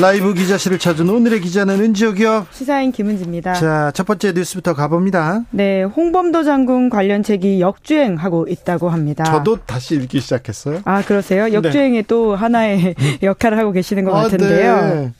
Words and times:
라이브 0.00 0.32
기자실을 0.32 0.78
찾은 0.78 1.08
오늘의 1.10 1.40
기자는 1.42 1.78
은지옥이요. 1.80 2.46
시사인 2.50 2.92
김은지입니다. 2.92 3.52
자, 3.52 3.90
첫 3.94 4.06
번째 4.06 4.32
뉴스부터 4.32 4.74
가봅니다. 4.74 5.42
네, 5.50 5.82
홍범도 5.82 6.44
장군 6.44 6.88
관련 6.88 7.22
책이 7.22 7.60
역주행하고 7.60 8.46
있다고 8.48 8.88
합니다. 8.88 9.24
저도 9.24 9.58
다시 9.66 9.96
읽기 9.96 10.20
시작했어요. 10.20 10.80
아, 10.86 11.02
그러세요? 11.02 11.44
네. 11.44 11.52
역주행에 11.52 11.98
네. 12.00 12.04
또 12.08 12.34
하나의 12.34 12.94
역할을 13.22 13.58
하고 13.58 13.72
계시는 13.72 14.04
것 14.04 14.16
아, 14.16 14.22
같은데요. 14.22 14.76
네. 14.94 15.12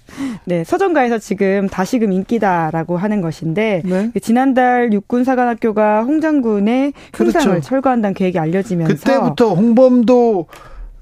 네. 0.46 0.64
서점가에서 0.64 1.18
지금 1.18 1.68
다시금 1.68 2.10
인기다라고 2.12 2.96
하는 2.96 3.20
것인데 3.20 3.82
네. 3.84 4.10
그 4.14 4.20
지난달 4.20 4.92
육군 4.92 5.24
사관학교가 5.24 6.02
홍 6.04 6.20
장군의 6.22 6.94
흉상을 7.14 7.46
그렇죠. 7.46 7.60
철거한다는 7.60 8.14
계획이 8.14 8.38
알려지면서 8.38 8.94
그때부터 8.94 9.54
홍범도 9.54 10.46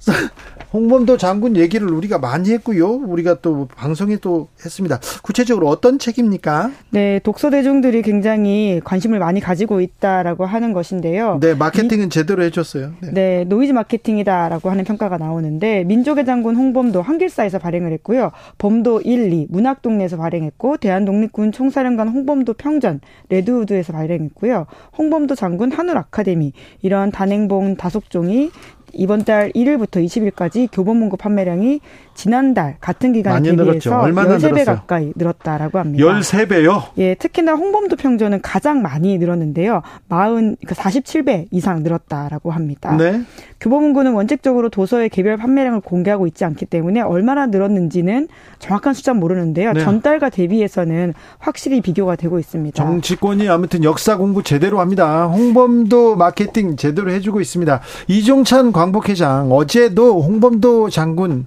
홍범도 0.72 1.16
장군 1.16 1.56
얘기를 1.56 1.90
우리가 1.90 2.18
많이 2.18 2.52
했고요. 2.52 2.88
우리가 2.88 3.40
또 3.40 3.66
방송에 3.74 4.16
또 4.16 4.48
했습니다. 4.64 5.00
구체적으로 5.22 5.68
어떤 5.68 5.98
책입니까? 5.98 6.70
네, 6.90 7.18
독서 7.20 7.50
대중들이 7.50 8.02
굉장히 8.02 8.80
관심을 8.84 9.18
많이 9.18 9.40
가지고 9.40 9.80
있다라고 9.80 10.46
하는 10.46 10.72
것인데요. 10.72 11.38
네, 11.40 11.54
마케팅은 11.54 12.06
이, 12.06 12.10
제대로 12.10 12.42
해줬어요. 12.44 12.92
네. 13.00 13.10
네, 13.12 13.44
노이즈 13.44 13.72
마케팅이다라고 13.72 14.70
하는 14.70 14.84
평가가 14.84 15.18
나오는데 15.18 15.84
민족의 15.84 16.24
장군 16.24 16.54
홍범도 16.54 17.02
한길사에서 17.02 17.58
발행을 17.58 17.92
했고요. 17.94 18.30
범도 18.58 19.00
1, 19.00 19.32
2 19.32 19.46
문학동네에서 19.50 20.16
발행했고 20.16 20.76
대한독립군 20.76 21.50
총사령관 21.50 22.08
홍범도 22.08 22.54
평전 22.54 23.00
레드우드에서 23.28 23.92
발행했고요. 23.92 24.66
홍범도 24.96 25.34
장군 25.34 25.72
한울 25.72 25.98
아카데미 25.98 26.52
이런 26.80 27.10
단행본 27.10 27.76
다섯 27.76 28.08
종이 28.08 28.50
이번 28.94 29.24
달 29.24 29.50
1일부터 29.52 30.04
20일까지 30.04 30.68
교보문고 30.72 31.16
판매량이 31.16 31.80
지난달 32.14 32.76
같은 32.80 33.12
기간에 33.12 33.54
비해서 33.54 34.00
얼마나 34.00 34.36
13배 34.36 34.52
늘었어요? 34.52 34.76
가까이 34.76 35.12
늘었다라고 35.16 35.78
합니다. 35.78 36.04
13배요? 36.04 36.90
예, 36.98 37.14
특히나 37.14 37.52
홍범도 37.52 37.96
평전은 37.96 38.42
가장 38.42 38.82
많이 38.82 39.18
늘었는데요. 39.18 39.82
40, 40.08 40.58
그러니까 40.60 40.74
47배 40.74 41.46
이상 41.50 41.82
늘었다라고 41.82 42.50
합니다. 42.50 42.96
네. 42.96 43.22
교보문고는 43.60 44.12
원칙적으로 44.12 44.68
도서의 44.70 45.08
개별 45.10 45.36
판매량을 45.36 45.80
공개하고 45.80 46.26
있지 46.26 46.44
않기 46.44 46.66
때문에 46.66 47.00
얼마나 47.00 47.46
늘었는지는 47.46 48.28
정확한 48.58 48.94
숫자는 48.94 49.20
모르는데요. 49.20 49.72
네. 49.72 49.80
전달과 49.80 50.30
대비해서는 50.30 51.14
확실히 51.38 51.80
비교가 51.80 52.16
되고 52.16 52.38
있습니다. 52.38 52.74
정치권이 52.82 53.48
아무튼 53.48 53.84
역사 53.84 54.16
공부 54.16 54.42
제대로 54.42 54.80
합니다. 54.80 55.26
홍범도 55.26 56.16
마케팅 56.16 56.76
제대로 56.76 57.10
해주고 57.10 57.40
있습니다. 57.40 57.80
이종찬 58.08 58.72
광복회장 58.72 59.52
어제도 59.52 60.22
홍범도 60.22 60.90
장군 60.90 61.46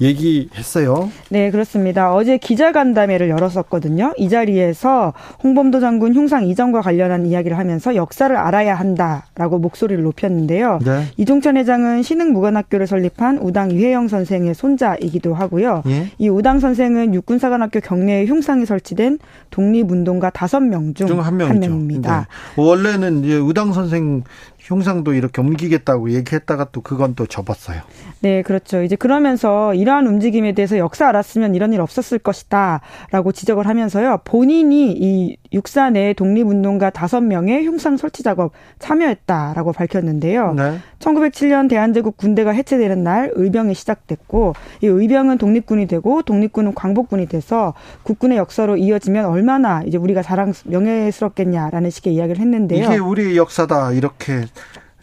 얘기했어요. 0.00 1.10
네, 1.28 1.50
그렇습니다. 1.50 2.14
어제 2.14 2.36
기자간담회를 2.38 3.28
열었었거든요. 3.28 4.12
이 4.16 4.28
자리에서 4.28 5.12
홍범도 5.42 5.80
장군 5.80 6.14
흉상 6.14 6.46
이전과 6.46 6.80
관련한 6.82 7.26
이야기를 7.26 7.56
하면서 7.58 7.94
역사를 7.94 8.34
알아야 8.36 8.74
한다라고 8.74 9.58
목소리를 9.58 10.02
높였는데요. 10.02 10.80
네. 10.84 11.04
이종찬 11.16 11.56
회장은 11.56 12.02
신흥무관학교를 12.02 12.86
설립한 12.86 13.38
우당 13.38 13.72
유혜영 13.72 14.08
선생의 14.08 14.54
손자이기도 14.54 15.34
하고요. 15.34 15.82
예? 15.86 16.10
이 16.18 16.28
우당 16.28 16.60
선생은 16.60 17.14
육군사관학교 17.14 17.80
경내에 17.80 18.26
흉상이 18.26 18.66
설치된 18.66 19.18
독립운동가 19.50 20.30
다섯 20.30 20.60
명 20.60 20.92
중 20.94 21.14
한 21.20 21.36
명입니다. 21.38 22.26
네. 22.56 22.62
원래는 22.62 23.24
우당 23.42 23.72
선생 23.72 24.22
흉상도 24.64 25.12
이렇게 25.12 25.42
옮기겠다고 25.42 26.10
얘기했다가 26.12 26.68
또 26.72 26.80
그건 26.80 27.14
또 27.14 27.26
접었어요. 27.26 27.82
네, 28.20 28.40
그렇죠. 28.40 28.82
이제 28.82 28.96
그러면서 28.96 29.74
이러한 29.74 30.06
움직임에 30.06 30.52
대해서 30.52 30.78
역사 30.78 31.06
알았으면 31.06 31.54
이런 31.54 31.74
일 31.74 31.82
없었을 31.82 32.18
것이다라고 32.18 33.32
지적을 33.32 33.66
하면서요. 33.66 34.22
본인이 34.24 34.92
이 34.92 35.36
육사 35.54 35.88
내 35.90 36.12
독립운동가 36.12 36.90
다섯 36.90 37.20
명의 37.20 37.64
흉상 37.64 37.96
설치 37.96 38.22
작업 38.22 38.52
참여했다라고 38.80 39.72
밝혔는데요. 39.72 40.54
네. 40.54 40.78
1907년 40.98 41.68
대한제국 41.70 42.16
군대가 42.16 42.50
해체되는 42.50 43.02
날 43.02 43.30
의병이 43.34 43.74
시작됐고 43.74 44.54
이 44.82 44.86
의병은 44.86 45.38
독립군이 45.38 45.86
되고 45.86 46.22
독립군은 46.22 46.74
광복군이 46.74 47.26
돼서 47.26 47.74
국군의 48.02 48.36
역사로 48.38 48.76
이어지면 48.76 49.24
얼마나 49.26 49.82
이제 49.84 49.96
우리가 49.96 50.22
자랑 50.22 50.52
명예스럽겠냐라는 50.64 51.90
식의 51.90 52.14
이야기를 52.14 52.40
했는데요. 52.40 52.84
이게 52.84 52.98
우리 52.98 53.36
역사다 53.36 53.92
이렇게 53.92 54.44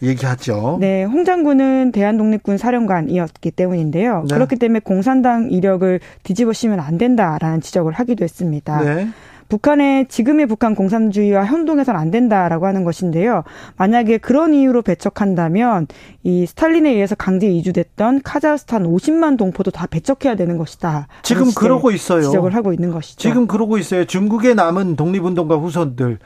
얘기하죠. 0.04 0.78
네, 0.80 1.04
홍 1.04 1.24
장군은 1.26 1.92
대한독립군 1.92 2.58
사령관이었기 2.58 3.52
때문인데요. 3.52 4.26
네. 4.28 4.34
그렇기 4.34 4.56
때문에 4.56 4.80
공산당 4.80 5.52
이력을 5.52 6.00
뒤집어 6.24 6.54
씌면 6.54 6.80
안 6.80 6.98
된다라는 6.98 7.62
지적을 7.62 7.94
하기도 7.94 8.24
했습니다. 8.24 8.82
네. 8.82 9.08
북한의 9.52 10.08
지금의 10.08 10.46
북한 10.46 10.76
공산주의와 10.76 11.44
혼동해서는 11.44 12.00
안 12.00 12.10
된다라고 12.10 12.68
하는 12.68 12.86
것인데요. 12.86 13.44
만약에 13.76 14.18
그런 14.18 14.54
이유로 14.54 14.82
배척한다면 14.82 15.88
이 16.24 16.46
스탈린에 16.46 16.90
의해서 16.90 17.16
강제 17.16 17.48
이주됐던 17.48 18.22
카자흐스탄 18.24 18.84
50만 18.84 19.38
동포도 19.38 19.72
다 19.72 19.88
배척해야 19.88 20.36
되는 20.36 20.58
것이다. 20.58 21.08
지금 21.24 21.54
그러고 21.54 21.92
있어요. 21.92 22.22
지적을 22.22 22.56
하고 22.56 22.72
있는 22.72 22.92
것이죠. 22.92 23.20
지금 23.20 23.46
그러고 23.46 23.78
있어요. 23.78 24.06
중국에 24.06 24.54
남은 24.54 24.96
독립운동가 24.96 25.58
후손들, 25.58 26.20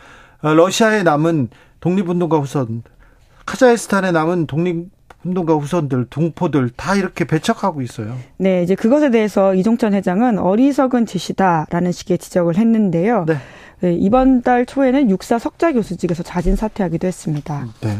어, 0.44 0.53
러시아에 0.53 1.02
남은 1.02 1.50
독립운동가 1.80 2.38
후손, 2.38 2.84
카자흐스탄에 3.47 4.12
남은 4.12 4.46
독립 4.46 4.94
운동가 5.25 5.56
후손들, 5.56 6.06
동포들 6.09 6.69
다 6.75 6.96
이렇게 6.96 7.25
배척하고 7.25 7.81
있어요. 7.81 8.16
네, 8.38 8.62
이제 8.63 8.75
그것에 8.75 9.09
대해서 9.09 9.56
이종천 9.56 9.94
회장은 9.94 10.38
어리석은 10.38 11.08
짓이다라는 11.08 11.91
식의 11.91 12.19
지적을 12.19 12.58
했는데요. 12.58 13.25
네. 13.28 13.38
네, 13.81 13.94
이번 13.94 14.41
달 14.41 14.66
초에는 14.66 15.09
육사 15.09 15.38
석자 15.38 15.74
교수직에서 15.74 16.24
자진 16.24 16.56
사퇴하기도 16.56 17.08
했습니다. 17.08 17.68
네. 17.81 17.97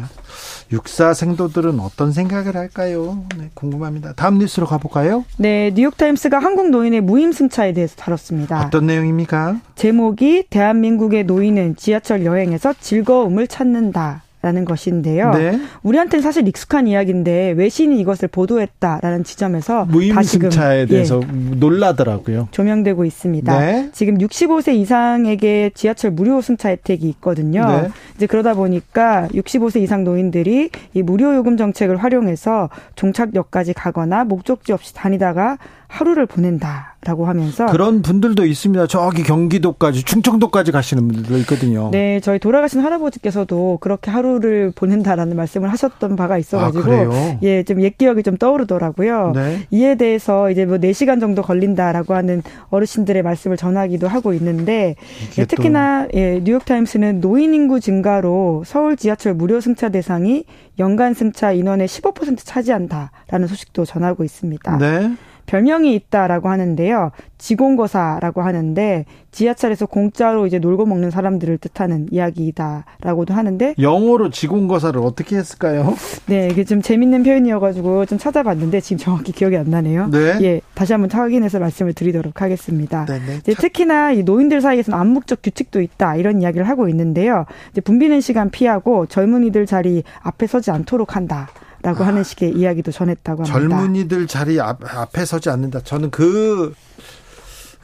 육사 0.72 1.14
생도들은 1.14 1.80
어떤 1.80 2.12
생각을 2.12 2.56
할까요? 2.56 3.26
네, 3.38 3.50
궁금합니다. 3.54 4.14
다음 4.14 4.38
뉴스로 4.38 4.68
가볼까요? 4.68 5.26
네, 5.38 5.72
뉴욕타임스가 5.76 6.40
한국 6.40 6.70
노인의 6.70 7.02
무임승차에 7.02 7.74
대해서 7.74 7.96
다뤘습니다. 7.98 8.66
어떤 8.66 8.86
내용입니까? 8.86 9.60
제목이 9.76 10.46
대한민국의 10.50 11.26
노인은 11.26 11.76
지하철 11.76 12.24
여행에서 12.24 12.74
즐거움을 12.80 13.48
찾는다. 13.48 14.24
라는 14.46 14.64
것인데요. 14.64 15.32
네. 15.32 15.60
우리한테는 15.82 16.22
사실 16.22 16.48
익숙한 16.48 16.86
이야기인데 16.86 17.56
외신이 17.58 18.00
이것을 18.00 18.28
보도했다라는 18.28 19.24
지점에서 19.24 19.86
무임승차에 19.86 20.86
대해서 20.86 21.20
예, 21.24 21.56
놀라더라고요. 21.56 22.50
조명되고 22.52 23.06
있습니다. 23.06 23.60
네. 23.60 23.90
지금 23.92 24.20
65세 24.20 24.76
이상에게 24.76 25.72
지하철 25.74 26.12
무료 26.12 26.42
승차 26.42 26.70
혜택이 26.70 27.10
있거든요. 27.10 27.66
네. 27.66 27.90
이제 28.18 28.28
그러다 28.28 28.54
보니까 28.54 29.28
65세 29.34 29.82
이상 29.82 30.04
노인들이 30.04 30.70
이 30.94 31.02
무료 31.02 31.34
요금 31.34 31.58
정책을 31.58 31.98
활용해서 31.98 32.70
종착역까지 32.94 33.74
가거나 33.74 34.26
목적지 34.26 34.74
없이 34.74 34.94
다니다가 34.94 35.58
하루를 35.88 36.26
보낸다라고 36.26 37.28
하면서 37.28 37.68
그런 37.68 38.02
분들도 38.02 38.46
있습니다. 38.46 38.88
저기 38.88 39.24
경기도까지 39.24 40.04
충청도까지 40.04 40.72
가시는 40.72 41.08
분들도 41.08 41.38
있거든요. 41.40 41.90
네, 41.92 42.20
저희 42.20 42.40
돌아가신 42.40 42.82
할아버지께서도 42.82 43.78
그렇게 43.80 44.12
하루를 44.12 44.72
보낸다라는 44.76 45.36
말씀을 45.36 45.72
하셨던 45.72 46.16
바가 46.16 46.38
있어가지고 46.38 46.92
아, 46.92 47.38
예, 47.44 47.64
좀 47.64 47.86
옛 47.86 47.98
기억이 47.98 48.24
좀 48.24 48.38
떠오르더라고요. 48.38 49.34
네. 49.36 49.68
이에 49.70 49.96
대해서 49.96 50.50
이제 50.50 50.66
뭐 50.66 50.78
4시간 50.78 51.20
정도 51.20 51.42
걸린다라고 51.42 52.16
하는 52.16 52.42
어르신들의 52.70 53.22
말씀을 53.22 53.58
전하기도 53.58 54.08
하고 54.08 54.34
있는데 54.34 54.96
예, 55.38 55.46
특히나 55.46 56.08
예, 56.14 56.42
뉴욕타임스는 56.44 57.22
노인 57.22 57.54
인구 57.54 57.80
증가로 57.80 58.64
서울 58.66 58.96
지하철 58.98 59.34
무료 59.36 59.62
승차 59.62 59.90
대상이 59.90 60.46
연간 60.80 61.14
승차 61.14 61.52
인원의 61.52 61.88
15% 61.88 62.38
차지한다라는 62.44 63.48
소식도 63.48 63.86
전하고 63.86 64.24
있습니다. 64.24 64.78
네. 64.78 65.14
별명이 65.46 65.94
있다라고 65.96 66.50
하는데요. 66.50 67.12
지공거사라고 67.38 68.42
하는데 68.42 69.06
지하철에서 69.32 69.86
공짜로 69.86 70.48
이제 70.48 70.60
놀고 70.60 70.86
먹는 70.86 71.12
사람들을 71.12 71.58
뜻하는 71.58 72.08
이야기다라고도 72.10 73.34
하는데 73.34 73.76
영어로 73.78 74.30
지공거사를 74.30 75.00
어떻게 75.02 75.36
했을까요? 75.38 75.94
네, 76.28 76.48
이게 76.52 76.64
좀 76.64 76.82
재밌는 76.82 77.24
표현이어가지고 77.24 78.06
좀 78.06 78.18
찾아봤는데 78.18 78.80
지금 78.80 78.98
정확히 78.98 79.32
기억이 79.34 79.58
안 79.58 79.70
나네요. 79.70 80.08
네. 80.10 80.38
예, 80.42 80.62
다시 80.74 80.94
한번 80.94 81.12
확인해서 81.12 81.60
말씀을 81.60 81.94
드리도록 81.94 82.42
하겠습니다. 82.42 83.06
네, 83.06 83.20
네. 83.20 83.36
이제 83.38 83.54
특히나 83.54 84.14
이 84.14 84.24
노인들 84.24 84.62
사이에서는 84.62 84.98
암묵적 84.98 85.40
규칙도 85.44 85.82
있다 85.82 86.16
이런 86.16 86.42
이야기를 86.42 86.68
하고 86.68 86.88
있는데요. 86.88 87.46
이제 87.72 87.82
붐비는 87.82 88.22
시간 88.22 88.50
피하고 88.50 89.06
젊은이들 89.06 89.66
자리 89.66 90.04
앞에 90.22 90.48
서지 90.48 90.72
않도록 90.72 91.16
한다. 91.16 91.50
라고 91.86 92.04
하는 92.04 92.24
식의 92.24 92.54
이야기도 92.54 92.92
전했다고 92.92 93.44
합니다. 93.44 93.60
젊은이들 93.60 94.26
자리 94.28 94.60
앞, 94.60 94.80
앞에 94.84 95.24
서지 95.24 95.50
않는다. 95.50 95.82
저는 95.82 96.10
그, 96.10 96.74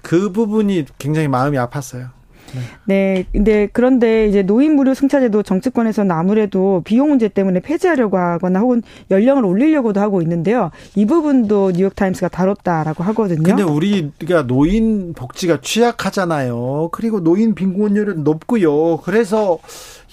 그 0.02 0.32
부분이 0.32 0.86
굉장히 0.98 1.28
마음이 1.28 1.58
아팠어요. 1.58 2.10
네. 2.54 2.62
네. 2.86 3.26
근데 3.32 3.70
그런데 3.72 4.28
이제 4.28 4.42
노인 4.42 4.76
무료 4.76 4.94
승차제도 4.94 5.44
정치권에서는 5.44 6.12
아무래도 6.12 6.82
비용 6.84 7.10
문제 7.10 7.28
때문에 7.28 7.60
폐지하려고 7.62 8.18
하거나 8.18 8.60
혹은 8.60 8.82
연령을 9.10 9.46
올리려고도 9.46 10.00
하고 10.00 10.22
있는데요. 10.22 10.72
이 10.96 11.06
부분도 11.06 11.72
뉴욕 11.74 11.96
타임스가 11.96 12.30
다뤘다라고 12.30 13.04
하거든요. 13.06 13.44
근데 13.44 13.64
우리가 13.64 14.48
노인 14.48 15.14
복지가 15.14 15.60
취약하잖아요. 15.62 16.90
그리고 16.92 17.22
노인 17.22 17.56
빈곤율은 17.56 18.24
높고요. 18.24 18.98
그래서 18.98 19.60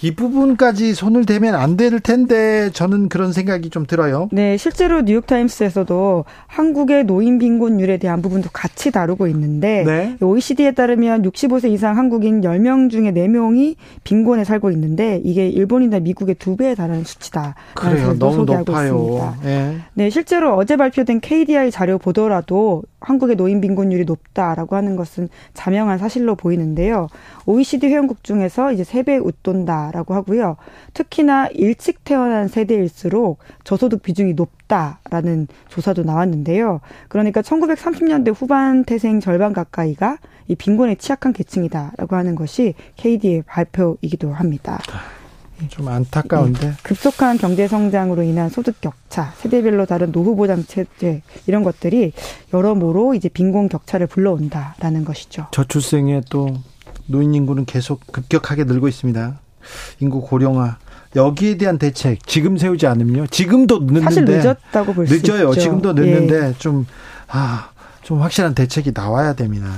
이 0.03 0.15
부분까지 0.15 0.95
손을 0.95 1.25
대면 1.27 1.55
안 1.55 1.79
될 1.79 2.01
텐데 2.01 2.71
저는 2.73 3.09
그런 3.09 3.33
생각이 3.33 3.71
좀 3.71 3.87
들어요. 3.87 4.29
네, 4.33 4.57
실제로 4.57 5.03
뉴욕타임스에서도 5.03 6.25
한국의 6.49 7.05
노인 7.05 7.39
빈곤율에 7.39 7.99
대한 7.99 8.21
부분도 8.21 8.49
같이 8.53 8.91
다루고 8.91 9.29
있는데 9.29 9.85
네. 9.85 10.17
OECD에 10.21 10.73
따르면 10.73 11.23
65세 11.23 11.71
이상 11.71 11.97
한국인 11.97 12.41
10명 12.41 12.91
중에 12.91 13.13
4명이 13.13 13.77
빈곤에 14.03 14.43
살고 14.43 14.73
있는데 14.73 15.21
이게 15.25 15.49
일본이나 15.49 16.01
미국의 16.01 16.35
두 16.37 16.57
배에 16.57 16.75
달하는 16.75 17.05
수치다. 17.05 17.55
그래요. 17.75 18.19
너무 18.19 18.45
높아요. 18.45 19.37
네. 19.45 19.77
네, 19.95 20.11
실제로 20.11 20.57
어제 20.57 20.77
발표된 20.77 21.21
KDI 21.21 21.71
자료 21.71 21.99
보더라도 21.99 22.83
한국의 23.01 23.37
노인 23.37 23.61
빈곤율이 23.61 24.05
높다라고 24.05 24.77
하는 24.77 24.97
것은 24.97 25.29
자명한 25.55 25.99
사실로 25.99 26.35
보이는데요. 26.35 27.09
OECD 27.47 27.89
회원국 27.89 28.25
중에서 28.25 28.73
이제 28.73 28.85
세배 28.85 29.19
웃돈다라고 29.19 30.15
하고요. 30.15 30.57
특히나 30.95 31.49
일찍 31.49 32.05
태어난 32.05 32.49
세대일수록 32.49 33.39
저소득 33.65 34.03
비중이 34.03 34.35
높다라는 34.35 35.49
조사도 35.69 36.03
나왔는데요. 36.03 36.81
그러니까 37.09 37.43
1930년대 37.43 38.35
후반 38.35 38.85
태생 38.85 39.21
절반 39.21 39.53
가까이가 39.53 40.19
이 40.49 40.55
빈곤에 40.55 40.97
취약한 40.97 41.33
계층이다라고 41.33 42.17
하는 42.17 42.35
것이 42.35 42.75
KD의 42.97 43.43
발표이기도 43.47 44.33
합니다. 44.33 44.79
좀 45.69 45.89
안타까운데. 45.89 46.61
네. 46.61 46.73
급속한 46.83 47.37
경제 47.39 47.67
성장으로 47.67 48.23
인한 48.23 48.49
소득 48.49 48.81
격차, 48.81 49.33
세대별로 49.39 49.87
다른 49.87 50.13
노후 50.13 50.37
보장 50.37 50.65
체제 50.65 51.23
이런 51.47 51.65
것들이 51.65 52.13
여러모로 52.55 53.15
이제 53.15 53.29
빈곤 53.29 53.69
격차를 53.69 54.07
불러온다라는 54.07 55.05
것이죠. 55.05 55.49
저출생에 55.51 56.23
또 56.31 56.57
노인 57.07 57.35
인구는 57.35 57.65
계속 57.65 58.01
급격하게 58.13 58.65
늘고 58.65 58.87
있습니다. 58.89 59.41
인구 60.01 60.21
고령화. 60.21 60.79
여기에 61.17 61.57
대한 61.57 61.79
대책 61.79 62.25
지금 62.27 62.57
세우지 62.59 62.87
않으면요. 62.87 63.27
지금도 63.29 63.79
늦는데 63.81 64.01
사실 64.05 64.25
늦었다고 64.25 64.93
볼 64.95 65.07
수 65.07 65.17
있죠. 65.17 65.33
늦어요. 65.33 65.55
지금도 65.55 65.95
늦는데 65.95 66.49
예. 66.51 66.55
좀 66.59 66.87
아, 67.29 67.71
좀 68.03 68.21
확실한 68.21 68.55
대책이 68.55 68.93
나와야 68.95 69.33
됩니다. 69.33 69.69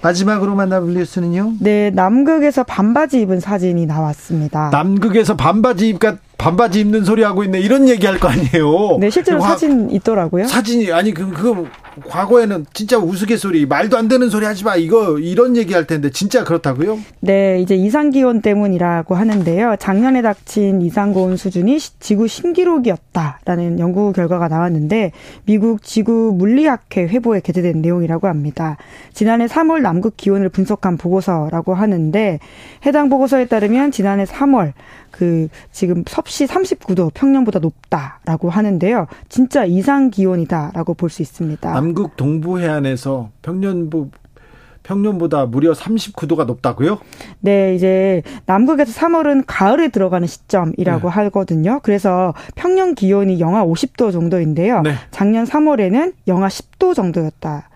마지막으로 0.00 0.54
만나볼 0.54 0.94
뉴스는요? 0.94 1.54
네, 1.60 1.90
남극에서 1.90 2.62
반바지 2.64 3.20
입은 3.22 3.40
사진이 3.40 3.86
나왔습니다. 3.86 4.70
남극에서 4.70 5.36
반바지 5.36 5.88
입가 5.88 6.16
반바지 6.38 6.80
입는 6.80 7.04
소리 7.04 7.22
하고 7.24 7.42
있네 7.44 7.58
이런 7.60 7.88
얘기 7.88 8.06
할 8.06 8.18
거 8.18 8.28
아니에요. 8.28 8.98
네, 9.00 9.10
실제로 9.10 9.40
화, 9.40 9.50
사진 9.50 9.90
있더라고요. 9.90 10.46
사진이 10.46 10.92
아니 10.92 11.12
그 11.12 11.28
그거 11.30 11.66
과거에는 12.08 12.66
진짜 12.72 12.96
우스갯소리 12.96 13.66
말도 13.66 13.96
안 13.96 14.06
되는 14.06 14.28
소리 14.28 14.46
하지 14.46 14.62
마 14.64 14.76
이거 14.76 15.18
이런 15.18 15.56
얘기 15.56 15.74
할 15.74 15.84
텐데 15.84 16.10
진짜 16.10 16.44
그렇다고요? 16.44 16.98
네, 17.20 17.58
이제 17.60 17.74
이상 17.74 18.10
기온 18.10 18.40
때문이라고 18.40 19.16
하는데요. 19.16 19.76
작년에 19.80 20.22
닥친 20.22 20.80
이상 20.82 21.12
고온 21.12 21.36
수준이 21.36 21.78
지구 21.98 22.28
신기록이었다라는 22.28 23.80
연구 23.80 24.12
결과가 24.12 24.46
나왔는데 24.48 25.10
미국 25.44 25.82
지구 25.82 26.32
물리학회 26.36 27.02
회보에 27.08 27.40
게재된 27.40 27.82
내용이라고 27.82 28.28
합니다. 28.28 28.76
지난해 29.12 29.46
3월 29.46 29.80
남극 29.80 30.16
기온을 30.16 30.48
분석한 30.50 30.96
보고서라고 30.98 31.74
하는데 31.74 32.38
해당 32.86 33.08
보고서에 33.08 33.46
따르면 33.46 33.90
지난해 33.90 34.24
3월 34.24 34.72
그 35.10 35.48
지금 35.72 36.04
섭씨 36.06 36.46
39도 36.46 37.12
평년보다 37.14 37.58
높다라고 37.60 38.50
하는데요. 38.50 39.06
진짜 39.28 39.64
이상 39.64 40.10
기온이다라고 40.10 40.94
볼 40.94 41.08
수 41.10 41.22
있습니다. 41.22 41.72
남극 41.72 42.16
동부 42.16 42.60
해안에서 42.60 43.30
평년부 43.42 44.10
평년보다 44.82 45.44
무려 45.46 45.72
39도가 45.72 46.46
높다고요? 46.46 46.98
네, 47.40 47.74
이제 47.74 48.22
남극에서 48.46 48.90
3월은 48.92 49.44
가을에 49.46 49.88
들어가는 49.88 50.26
시점이라고 50.26 51.08
네. 51.08 51.14
하거든요. 51.14 51.80
그래서 51.82 52.32
평년 52.54 52.94
기온이 52.94 53.38
영하 53.38 53.64
50도 53.66 54.12
정도인데요. 54.12 54.80
네. 54.80 54.94
작년 55.10 55.44
3월에는 55.44 56.14
영하 56.26 56.48
10도 56.48 56.94
정도였다. 56.94 57.68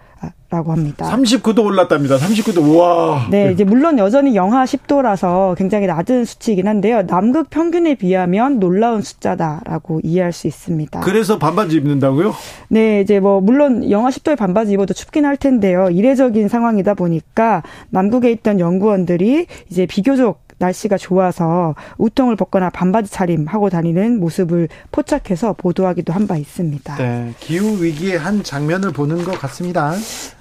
라고 0.52 0.70
합니다. 0.70 1.08
39도 1.10 1.64
올랐답니다. 1.64 2.18
39도. 2.18 2.76
와. 2.78 3.26
네, 3.30 3.52
이제 3.52 3.64
물론 3.64 3.98
여전히 3.98 4.36
영하 4.36 4.64
10도라서 4.64 5.56
굉장히 5.56 5.86
낮은 5.86 6.26
수치이긴 6.26 6.68
한데요. 6.68 7.06
남극 7.06 7.48
평균에 7.48 7.94
비하면 7.94 8.60
놀라운 8.60 9.00
숫자다라고 9.00 10.00
이해할 10.04 10.32
수 10.32 10.46
있습니다. 10.46 11.00
그래서 11.00 11.38
반바지 11.38 11.76
입는다고요? 11.76 12.34
네, 12.68 13.00
이제 13.00 13.18
뭐 13.18 13.40
물론 13.40 13.90
영하 13.90 14.10
10도에 14.10 14.36
반바지 14.36 14.72
입어도 14.72 14.92
춥긴 14.92 15.24
할 15.24 15.38
텐데요. 15.38 15.88
이례적인 15.88 16.48
상황이다 16.48 16.92
보니까 16.92 17.62
남극에 17.88 18.30
있던 18.32 18.60
연구원들이 18.60 19.46
이제 19.70 19.86
비교적 19.86 20.42
날씨가 20.62 20.96
좋아서 20.96 21.74
우통을 21.98 22.36
벗거나 22.36 22.70
반바지 22.70 23.10
차림 23.10 23.46
하고 23.46 23.68
다니는 23.70 24.20
모습을 24.20 24.68
포착해서 24.92 25.52
보도하기도 25.54 26.12
한 26.12 26.22
바 26.22 26.36
있습니다. 26.36 26.96
네, 26.98 27.32
기후 27.40 27.82
위기의 27.82 28.16
한 28.16 28.44
장면을 28.44 28.92
보는 28.92 29.24
것 29.24 29.32
같습니다. 29.40 29.92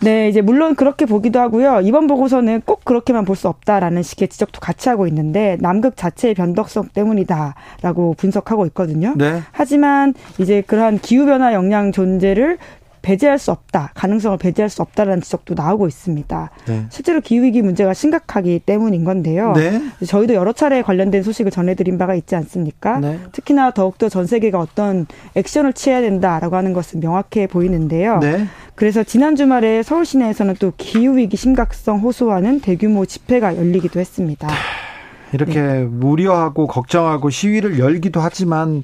네, 0.01 0.29
이제 0.29 0.41
물론 0.41 0.75
그렇게 0.75 1.05
보기도 1.07 1.39
하고요. 1.39 1.81
이번 1.81 2.05
보고서는 2.05 2.61
꼭 2.65 2.85
그렇게만 2.85 3.25
볼 3.25 3.35
수 3.35 3.47
없다라는 3.47 4.03
식의 4.03 4.27
지적도 4.27 4.59
같이 4.59 4.87
하고 4.89 5.07
있는데 5.07 5.57
남극 5.61 5.97
자체의 5.97 6.35
변덕성 6.35 6.89
때문이다라고 6.93 8.13
분석하고 8.17 8.65
있거든요. 8.67 9.13
네. 9.17 9.41
하지만 9.51 10.13
이제 10.37 10.61
그러한 10.61 10.99
기후 10.99 11.25
변화 11.25 11.53
영향 11.53 11.91
존재를 11.91 12.59
배제할 13.01 13.39
수 13.39 13.51
없다, 13.51 13.91
가능성을 13.95 14.37
배제할 14.37 14.69
수 14.69 14.81
없다라는 14.81 15.21
지적도 15.21 15.53
나오고 15.53 15.87
있습니다. 15.87 16.49
네. 16.67 16.85
실제로 16.89 17.21
기후위기 17.21 17.61
문제가 17.61 17.93
심각하기 17.93 18.59
때문인 18.59 19.03
건데요. 19.03 19.53
네. 19.53 19.81
저희도 20.05 20.33
여러 20.33 20.53
차례 20.53 20.81
관련된 20.81 21.23
소식을 21.23 21.51
전해드린 21.51 21.97
바가 21.97 22.15
있지 22.15 22.35
않습니까? 22.35 22.99
네. 22.99 23.19
특히나 23.31 23.71
더욱더 23.71 24.09
전 24.09 24.27
세계가 24.27 24.59
어떤 24.59 25.07
액션을 25.35 25.73
취해야 25.73 26.01
된다라고 26.01 26.55
하는 26.55 26.73
것은 26.73 26.99
명확해 26.99 27.47
보이는데요. 27.47 28.19
네. 28.19 28.45
그래서 28.75 29.03
지난 29.03 29.35
주말에 29.35 29.83
서울 29.83 30.05
시내에서는 30.05 30.55
또 30.59 30.73
기후위기 30.77 31.37
심각성 31.37 31.99
호소하는 31.99 32.61
대규모 32.61 33.05
집회가 33.05 33.55
열리기도 33.57 33.99
했습니다. 33.99 34.47
이렇게 35.33 35.61
네. 35.61 35.87
우려하고 36.01 36.67
걱정하고 36.67 37.29
시위를 37.29 37.79
열기도 37.79 38.19
하지만 38.19 38.83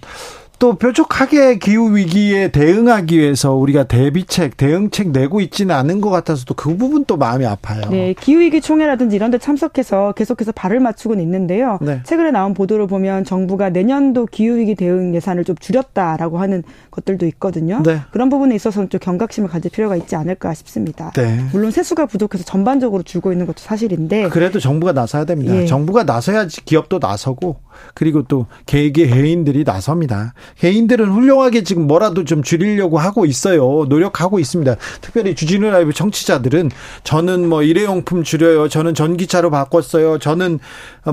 또 0.59 0.75
뾰족하게 0.75 1.59
기후 1.59 1.95
위기에 1.95 2.51
대응하기 2.51 3.17
위해서 3.17 3.53
우리가 3.53 3.83
대비책, 3.83 4.57
대응책 4.57 5.09
내고 5.11 5.39
있지는 5.39 5.75
않은 5.75 6.01
것 6.01 6.09
같아서 6.09 6.45
또 6.45 6.57
그 6.57 6.75
부분 6.75 7.05
또 7.05 7.17
마음이 7.17 7.45
아파요. 7.45 7.81
네, 7.91 8.13
기후 8.19 8.39
위기 8.39 8.59
총회라든지 8.61 9.15
이런 9.15 9.29
데 9.29 9.37
참석해서 9.37 10.13
계속해서 10.13 10.51
발을 10.51 10.79
맞추고는 10.79 11.23
있는데요. 11.23 11.77
네. 11.81 12.01
최근에 12.03 12.31
나온 12.31 12.55
보도를 12.55 12.87
보면 12.87 13.23
정부가 13.25 13.69
내년도 13.69 14.25
기후 14.25 14.57
위기 14.57 14.73
대응 14.73 15.13
예산을 15.13 15.43
좀 15.43 15.55
줄였다라고 15.55 16.39
하는 16.39 16.63
것들도 16.89 17.27
있거든요. 17.27 17.83
네. 17.83 18.01
그런 18.11 18.29
부분에 18.29 18.55
있어서는 18.55 18.89
좀 18.89 18.99
경각심을 18.99 19.49
가질 19.49 19.69
필요가 19.71 19.95
있지 19.95 20.15
않을까 20.15 20.55
싶습니다. 20.55 21.11
네. 21.15 21.39
물론 21.53 21.69
세수가 21.71 22.07
부족해서 22.07 22.43
전반적으로 22.43 23.03
줄고 23.03 23.31
있는 23.31 23.45
것도 23.45 23.59
사실인데 23.59 24.29
그래도 24.29 24.59
정부가 24.59 24.93
나서야 24.93 25.25
됩니다. 25.25 25.55
예. 25.55 25.65
정부가 25.67 26.03
나서야지 26.03 26.65
기업도 26.65 26.97
나서고 26.99 27.57
그리고 27.93 28.23
또 28.23 28.47
개개 28.65 29.07
개인들이 29.07 29.63
나섭니다. 29.63 30.33
개인들은 30.59 31.09
훌륭하게 31.11 31.63
지금 31.63 31.87
뭐라도 31.87 32.23
좀 32.23 32.43
줄이려고 32.43 32.97
하고 32.97 33.25
있어요. 33.25 33.85
노력하고 33.89 34.39
있습니다. 34.39 34.75
특별히 35.01 35.35
주진우 35.35 35.69
라이브 35.69 35.93
청취자들은 35.93 36.71
저는 37.03 37.47
뭐 37.47 37.63
일회용품 37.63 38.23
줄여요. 38.23 38.69
저는 38.69 38.93
전기차로 38.93 39.49
바꿨어요. 39.49 40.19
저는 40.19 40.59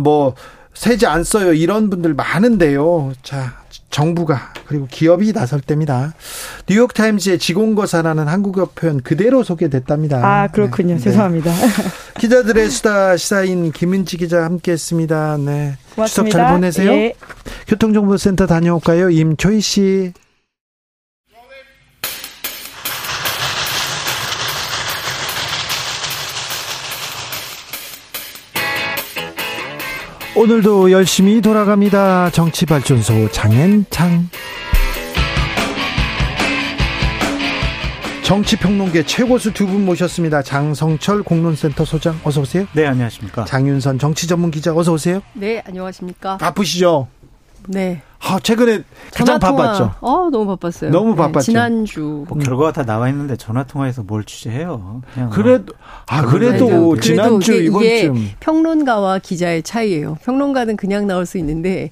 뭐 0.02 0.34
세제 0.74 1.06
안 1.06 1.24
써요. 1.24 1.52
이런 1.52 1.88
분들 1.88 2.14
많은데요. 2.14 3.12
자, 3.22 3.64
정부가 3.90 4.52
그리고 4.66 4.88
기업이 4.90 5.32
나설 5.32 5.60
때입니다. 5.60 6.14
뉴욕 6.66 6.92
타임즈의 6.92 7.38
지공거사라는 7.38 8.26
한국어 8.26 8.68
표현 8.74 9.00
그대로 9.00 9.44
소개됐답니다. 9.44 10.18
아 10.18 10.48
그렇군요. 10.48 10.94
네. 10.94 11.00
죄송합니다. 11.00 11.52
기자들의 12.18 12.70
수다 12.70 13.16
시사인 13.16 13.70
김은지 13.70 14.16
기자 14.16 14.44
함께했습니다. 14.44 15.36
네. 15.38 15.76
고맙습니다. 15.94 16.06
추석 16.06 16.30
잘 16.30 16.52
보내세요. 16.52 16.92
예. 16.92 17.14
교통정보센터 17.68 18.46
다녀올까요, 18.46 19.10
임초희 19.10 19.60
씨. 19.60 20.12
오늘도 30.36 30.90
열심히 30.90 31.40
돌아갑니다. 31.40 32.30
정치발전소 32.30 33.30
장앤창. 33.30 34.28
정치평론계 38.24 39.04
최고수 39.04 39.52
두 39.52 39.66
분 39.66 39.84
모셨습니다. 39.84 40.40
장성철 40.42 41.22
공론센터 41.24 41.84
소장 41.84 42.18
어서 42.24 42.40
오세요. 42.40 42.66
네, 42.72 42.86
안녕하십니까. 42.86 43.44
장윤선 43.44 43.98
정치전문기자 43.98 44.74
어서 44.74 44.92
오세요. 44.94 45.20
네, 45.34 45.62
안녕하십니까. 45.66 46.38
바쁘시죠? 46.38 47.08
네. 47.68 48.00
아, 48.20 48.38
최근에 48.42 48.82
가장 49.14 49.38
바빴죠. 49.38 49.94
어, 50.00 50.28
너무 50.30 50.46
바빴어요. 50.46 50.90
너무 50.90 51.10
네, 51.10 51.16
바빴죠. 51.16 51.44
지난주. 51.44 52.24
뭐 52.28 52.38
결과가 52.38 52.72
다 52.72 52.82
나와 52.84 53.08
있는데 53.10 53.36
전화 53.36 53.64
통화에서 53.64 54.02
뭘 54.02 54.24
취재해요? 54.24 55.02
그냥 55.12 55.28
그래도 55.30 55.74
아 56.06 56.22
그래도 56.22 56.94
네, 56.94 57.00
지난주 57.02 57.52
이게, 57.52 57.64
이번쯤 57.66 58.16
이게 58.16 58.36
평론가와 58.40 59.18
기자의 59.18 59.62
차이예요. 59.62 60.16
평론가는 60.24 60.76
그냥 60.78 61.06
나올 61.06 61.26
수 61.26 61.36
있는데 61.38 61.90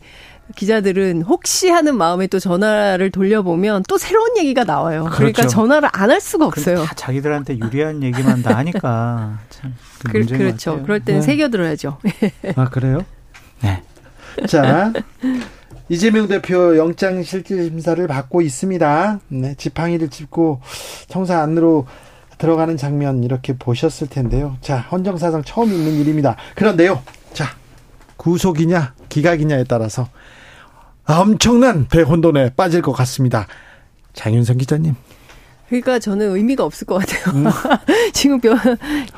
기자들은 0.56 1.22
혹시 1.22 1.68
하는 1.70 1.96
마음에 1.96 2.26
또 2.26 2.38
전화를 2.38 3.11
돌려보면 3.11 3.84
또 3.88 3.96
새로운 3.96 4.37
얘기가 4.37 4.64
나와요. 4.64 5.04
그러니까 5.04 5.16
그렇죠. 5.16 5.32
그러니까 5.34 5.46
전화를 5.49 5.88
안 5.92 6.11
할 6.11 6.20
수가 6.20 6.46
없어요. 6.46 6.84
다 6.84 6.92
자기들한테 6.94 7.58
유리한 7.58 8.02
얘기만 8.02 8.42
다 8.42 8.56
하니까 8.58 9.38
참. 9.49 9.75
그, 10.11 10.26
그렇죠. 10.26 10.82
그럴 10.82 11.00
때는 11.00 11.20
네. 11.20 11.26
새겨들어야죠. 11.26 11.99
아 12.56 12.68
그래요? 12.68 13.04
네. 13.62 13.82
자 14.46 14.92
이재명 15.88 16.26
대표 16.28 16.76
영장 16.76 17.22
실질 17.22 17.64
심사를 17.64 18.06
받고 18.06 18.42
있습니다. 18.42 19.20
네, 19.28 19.54
지팡이를 19.56 20.08
짚고 20.08 20.61
청사 21.08 21.40
안으로 21.40 21.87
들어가는 22.38 22.76
장면 22.76 23.22
이렇게 23.25 23.56
보셨을 23.56 24.08
텐데요. 24.08 24.56
자, 24.61 24.78
헌정사상 24.78 25.44
처음 25.44 25.70
있는 25.72 25.92
일입니다. 25.92 26.37
그런데요. 26.56 27.02
자, 27.32 27.46
구속이냐 28.16 28.94
기각이냐에 29.08 29.64
따라서 29.64 30.08
엄청난 31.06 31.87
대혼돈에 31.88 32.50
빠질 32.56 32.82
것 32.82 32.92
같습니다. 32.92 33.47
장윤선 34.14 34.59
기자님. 34.59 34.94
그러니까 35.68 35.99
저는 35.99 36.37
의미가 36.37 36.64
없을 36.64 36.87
것 36.87 36.99
같아요. 36.99 37.35
음. 37.35 37.47
지금 38.12 38.38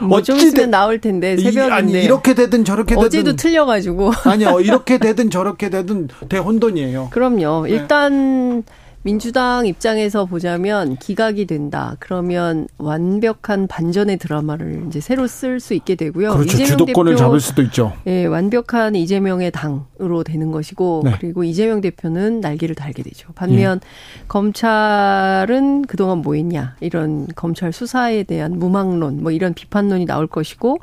뭐좀 0.00 0.36
있으면 0.36 0.70
나올 0.70 1.00
텐데 1.00 1.36
새벽인데 1.36 1.72
아니 1.72 1.92
이렇게 2.04 2.34
되든 2.34 2.64
저렇게 2.64 2.94
되든 2.94 3.06
어제도 3.06 3.34
틀려가지고 3.34 4.12
아니요 4.24 4.60
이렇게 4.62 4.98
되든 4.98 5.30
저렇게 5.30 5.68
되든 5.68 6.08
대혼돈이에요. 6.28 7.08
그럼요. 7.10 7.66
네. 7.66 7.72
일단 7.72 8.62
민주당 9.04 9.66
입장에서 9.66 10.24
보자면 10.24 10.96
기각이 10.96 11.44
된다. 11.44 11.94
그러면 11.98 12.66
완벽한 12.78 13.66
반전의 13.66 14.16
드라마를 14.16 14.84
이제 14.88 14.98
새로 14.98 15.26
쓸 15.26 15.60
수 15.60 15.74
있게 15.74 15.94
되고요. 15.94 16.32
그렇죠. 16.32 16.64
주도권을 16.64 17.12
대표, 17.12 17.18
잡을 17.18 17.38
수도 17.38 17.60
있죠. 17.62 17.92
예, 18.06 18.24
완벽한 18.24 18.94
이재명의 18.94 19.50
당으로 19.50 20.24
되는 20.24 20.50
것이고 20.50 21.02
네. 21.04 21.16
그리고 21.20 21.44
이재명 21.44 21.82
대표는 21.82 22.40
날개를 22.40 22.74
달게 22.74 23.02
되죠. 23.02 23.28
반면 23.34 23.78
예. 23.84 24.24
검찰은 24.26 25.82
그동안 25.82 26.18
뭐 26.18 26.34
했냐 26.34 26.76
이런 26.80 27.26
검찰 27.36 27.74
수사에 27.74 28.22
대한 28.22 28.58
무망론 28.58 29.22
뭐 29.22 29.32
이런 29.32 29.52
비판론이 29.52 30.06
나올 30.06 30.26
것이고 30.26 30.78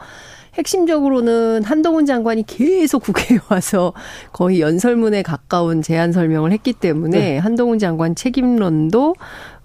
핵심적으로는 0.56 1.64
한동훈 1.64 2.06
장관이 2.06 2.44
계속 2.46 3.04
국회에 3.04 3.40
와서 3.50 3.94
거의 4.34 4.62
연설문에 4.62 5.22
가까운 5.22 5.82
제안 5.82 6.12
설명을 6.12 6.52
했기 6.52 6.74
때문에 6.74 7.20
네. 7.20 7.38
한동훈 7.38 7.80
장관 7.80 8.16
책임론도 8.16 9.16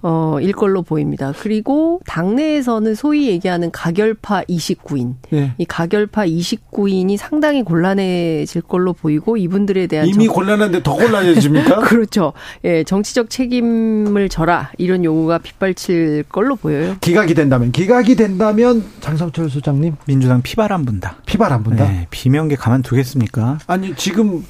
어, 0.02 0.38
일 0.40 0.52
걸로 0.52 0.82
보입니다. 0.82 1.32
그리고 1.38 2.00
당내에서는 2.06 2.94
소위 2.94 3.28
얘기하는 3.28 3.70
가결파 3.70 4.42
29인. 4.42 5.14
네. 5.30 5.54
이 5.58 5.64
가결파 5.64 6.26
29인이 6.26 7.16
상당히 7.16 7.62
곤란해질 7.62 8.62
걸로 8.62 8.92
보이고 8.92 9.36
이분들에 9.36 9.86
대한 9.86 10.06
이미 10.06 10.26
정... 10.26 10.34
곤란한데 10.34 10.82
더 10.82 10.94
곤란해집니까? 10.94 11.80
그렇죠. 11.86 12.32
예, 12.64 12.84
정치적 12.84 13.30
책임을 13.30 14.28
져라 14.28 14.70
이런 14.78 15.04
요구가 15.04 15.38
빗발칠 15.38 16.24
걸로 16.28 16.56
보여요. 16.56 16.96
기각이 17.00 17.34
된다면 17.34 17.72
기각이 17.72 18.16
된다면 18.16 18.84
장성철 19.00 19.50
소장님 19.50 19.96
민주당 20.06 20.42
피바람 20.42 20.84
분다. 20.84 21.16
피바람 21.26 21.62
분다. 21.62 21.84
네, 21.84 22.06
비명계 22.10 22.56
가만두겠습니까? 22.56 23.58
아니 23.66 23.94
지금 23.96 24.44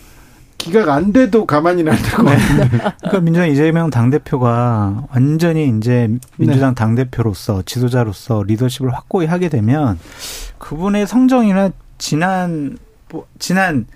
기각 0.58 0.88
안 0.88 1.12
돼도 1.12 1.46
가만히 1.46 1.82
놔둘 1.82 2.10
것 2.12 2.22
네. 2.24 2.36
같은데. 2.36 2.68
그러니까 2.78 3.20
민주당 3.20 3.48
이재명 3.48 3.90
당대표가 3.90 5.06
완전히 5.10 5.68
이제 5.76 6.08
민주당 6.36 6.70
네. 6.70 6.74
당대표로서 6.74 7.62
지도자로서 7.62 8.42
리더십을 8.42 8.92
확고히 8.92 9.26
하게 9.26 9.48
되면 9.48 9.98
그분의 10.58 11.06
성정이나 11.06 11.70
지난, 11.98 12.78
지난 13.38 13.86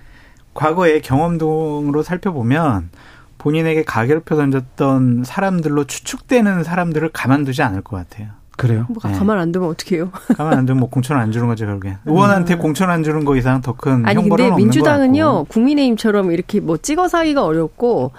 과거의 0.53 1.01
경험 1.01 1.37
등으로 1.37 2.03
살펴보면 2.03 2.89
본인에게 3.37 3.83
가결표 3.83 4.35
던졌던 4.35 5.23
사람들로 5.25 5.85
추측되는 5.85 6.63
사람들을 6.63 7.09
가만두지 7.09 7.63
않을 7.63 7.81
것 7.81 7.97
같아요. 7.97 8.29
그래요? 8.57 8.85
뭐 8.89 8.97
네. 9.03 9.17
가만 9.17 9.39
안 9.39 9.51
두면 9.51 9.69
어떡해요? 9.69 10.11
가만 10.37 10.57
안 10.57 10.65
두면 10.65 10.81
뭐 10.81 10.89
공천 10.89 11.17
안 11.17 11.31
주는 11.31 11.47
거죠, 11.47 11.65
결국엔. 11.65 11.97
의원한테 12.05 12.55
음. 12.55 12.59
공천 12.59 12.89
안 12.89 13.03
주는 13.03 13.25
거 13.25 13.35
이상 13.35 13.61
더큰 13.61 14.05
아니 14.05 14.27
근데 14.27 14.51
민주당은요 14.51 15.45
국민의힘처럼 15.45 16.31
이렇게 16.31 16.59
뭐 16.59 16.77
찍어 16.77 17.07
사기가 17.07 17.43
어렵고 17.43 18.11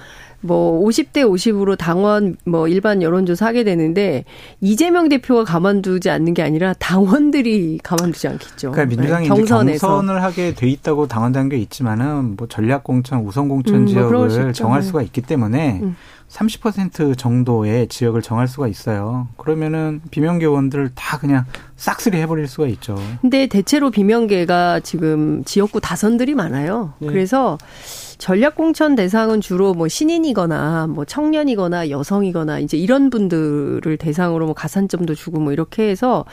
뭐 0.42 0.84
50대 0.86 1.18
50으로 1.18 1.78
당원 1.78 2.36
뭐 2.44 2.66
일반 2.68 3.00
여론조사 3.00 3.46
하게 3.46 3.64
되는데 3.64 4.24
이재명 4.60 5.08
대표가 5.08 5.44
가만두지 5.44 6.10
않는 6.10 6.34
게 6.34 6.42
아니라 6.42 6.74
당원들이 6.74 7.78
가만두지 7.82 8.28
않겠죠. 8.28 8.72
그러니까 8.72 8.96
민주당이 8.96 9.28
네, 9.28 9.34
경선에서. 9.34 9.86
경선을 9.86 10.22
하게 10.22 10.54
돼 10.54 10.68
있다고 10.68 11.06
당원단 11.06 11.48
게 11.48 11.56
있지만은 11.58 12.34
뭐 12.36 12.48
전략 12.48 12.82
공천, 12.82 13.20
우선 13.24 13.48
공천 13.48 13.74
음, 13.76 13.80
뭐 13.84 13.88
지역을 13.88 14.16
뭐 14.16 14.52
정할 14.52 14.82
수가 14.82 15.02
있기 15.02 15.22
때문에 15.22 15.80
음. 15.82 15.96
30% 16.32 17.16
정도의 17.18 17.88
지역을 17.88 18.22
정할 18.22 18.48
수가 18.48 18.66
있어요. 18.66 19.28
그러면은 19.36 20.00
비명계 20.10 20.46
의원들을 20.46 20.92
다 20.94 21.18
그냥 21.18 21.44
싹쓸이 21.76 22.16
해버릴 22.18 22.48
수가 22.48 22.68
있죠. 22.68 22.96
근데 23.20 23.46
대체로 23.46 23.90
비명계가 23.90 24.80
지금 24.80 25.44
지역구 25.44 25.80
다선들이 25.80 26.34
많아요. 26.34 26.94
네. 27.00 27.08
그래서 27.08 27.58
전략공천 28.16 28.94
대상은 28.94 29.40
주로 29.40 29.74
뭐 29.74 29.88
신인이거나 29.88 30.86
뭐 30.86 31.04
청년이거나 31.04 31.90
여성이거나 31.90 32.60
이제 32.60 32.78
이런 32.78 33.10
분들을 33.10 33.96
대상으로 33.98 34.46
뭐 34.46 34.54
가산점도 34.54 35.14
주고 35.14 35.38
뭐 35.38 35.52
이렇게 35.52 35.90
해서 35.90 36.24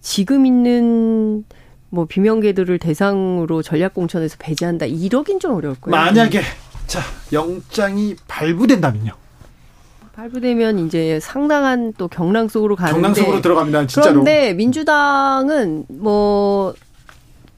지금 0.00 0.46
있는 0.46 1.44
뭐 1.90 2.06
비명계들을 2.06 2.78
대상으로 2.78 3.62
전략공천에서 3.62 4.36
배제한다 4.38 4.86
이러긴 4.86 5.38
좀 5.38 5.52
어려울 5.52 5.74
거예요. 5.80 5.96
만약에 5.96 6.40
자 6.86 7.00
영장이 7.32 8.16
발부된다면요. 8.26 9.23
발부되면 10.16 10.78
이제 10.80 11.18
상당한 11.20 11.92
또 11.98 12.08
경랑 12.08 12.48
속으로 12.48 12.76
가는데 12.76 13.00
경랑 13.00 13.14
속으로 13.14 13.40
들어갑니다. 13.40 13.86
진짜로. 13.86 14.22
그런데 14.22 14.54
민주당은 14.54 15.86
뭐 15.88 16.74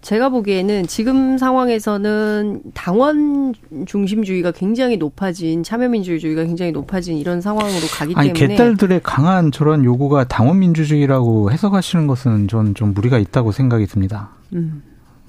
제가 0.00 0.28
보기에는 0.28 0.86
지금 0.86 1.36
상황에서는 1.36 2.62
당원 2.74 3.54
중심주의가 3.86 4.52
굉장히 4.52 4.96
높아진 4.96 5.64
참여민주주의가 5.64 6.44
굉장히 6.44 6.70
높아진 6.70 7.16
이런 7.18 7.40
상황으로 7.40 7.80
가기 7.92 8.14
아니, 8.16 8.32
때문에 8.32 8.54
개딸들의 8.56 9.00
강한 9.02 9.50
저런 9.50 9.84
요구가 9.84 10.24
당원 10.24 10.60
민주주의라고 10.60 11.50
해석하시는 11.50 12.06
것은 12.06 12.46
전 12.48 12.74
좀 12.74 12.94
무리가 12.94 13.18
있다고 13.18 13.50
생각이 13.52 13.86
듭니다. 13.86 14.30
음, 14.52 14.82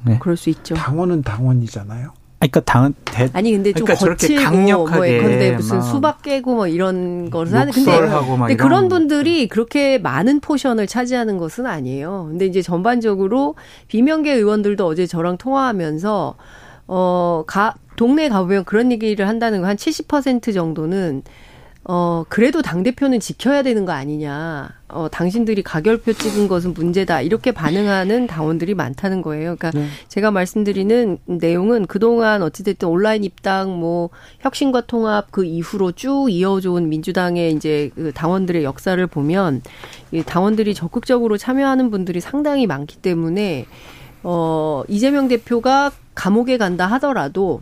네. 0.06 0.18
그럴 0.20 0.38
수 0.38 0.50
있죠. 0.52 0.76
당원은 0.76 1.24
당원이잖아요. 1.24 2.12
그러니까 2.40 2.60
당 2.62 2.94
대, 3.04 3.30
아니 3.34 3.52
근데 3.52 3.74
좀 3.74 3.86
그러니까 3.86 4.06
거칠고 4.10 4.44
강력하게 4.44 5.20
뭐 5.20 5.30
근데 5.30 5.52
무슨 5.54 5.82
수박 5.82 6.22
깨고 6.22 6.54
뭐 6.54 6.68
이런 6.68 7.30
것을 7.32 7.58
하는 7.58 7.74
근데, 7.74 7.92
근데 8.48 8.56
그런 8.56 8.90
분들이 8.90 9.48
그렇게 9.48 9.98
많은 9.98 10.40
포션을 10.40 10.86
차지하는 10.86 11.38
것은 11.40 11.66
아니에요. 11.66 12.28
근데 12.30 12.46
이제 12.46 12.62
전반적으로 12.62 13.56
비명계 13.88 14.34
의원들도 14.34 14.86
어제 14.86 15.08
저랑 15.08 15.38
통화하면서 15.38 16.36
어가 16.86 17.74
동네 17.96 18.30
가보면 18.30 18.66
그런 18.66 18.92
얘기를 18.92 19.28
한다는 19.28 19.62
거 19.62 19.68
한 19.68 19.76
70% 19.76 20.54
정도는 20.54 21.24
어, 21.90 22.26
그래도 22.28 22.62
당대표는 22.62 23.22
지켜야 23.22 23.64
되는 23.64 23.86
거 23.86 23.94
아니냐. 23.94 24.72
어, 24.90 25.08
당신들이 25.10 25.64
가결표 25.64 26.12
찍은 26.12 26.50
것은 26.50 26.74
문제다. 26.74 27.22
이렇게 27.22 27.54
반응하는 27.54 28.28
당원들이 28.28 28.74
많다는 28.74 29.22
거예요. 29.22 29.56
그러니까 29.56 29.72
네. 29.72 29.88
제가 30.10 30.32
말씀드리는 30.32 31.18
내용은 31.26 31.86
그동안 31.86 32.44
어찌됐든 32.44 32.90
온라인 32.90 33.24
입당, 33.24 33.80
뭐, 33.80 34.10
혁신과 34.40 34.82
통합 34.82 35.32
그 35.32 35.46
이후로 35.46 35.94
쭉 35.94 36.28
이어져 36.30 36.74
온 36.74 36.90
민주당의 36.90 37.54
이제 37.54 37.90
그 37.96 38.12
당원들의 38.14 38.66
역사를 38.66 39.08
보면 39.08 39.62
이 40.12 40.24
당원들이 40.24 40.74
적극적으로 40.74 41.38
참여하는 41.38 41.90
분들이 41.90 42.20
상당히 42.20 42.68
많기 42.68 42.98
때문에 42.98 43.66
어, 44.24 44.84
이재명 44.90 45.30
대표가 45.30 45.92
감옥에 46.16 46.58
간다 46.58 46.86
하더라도 46.88 47.62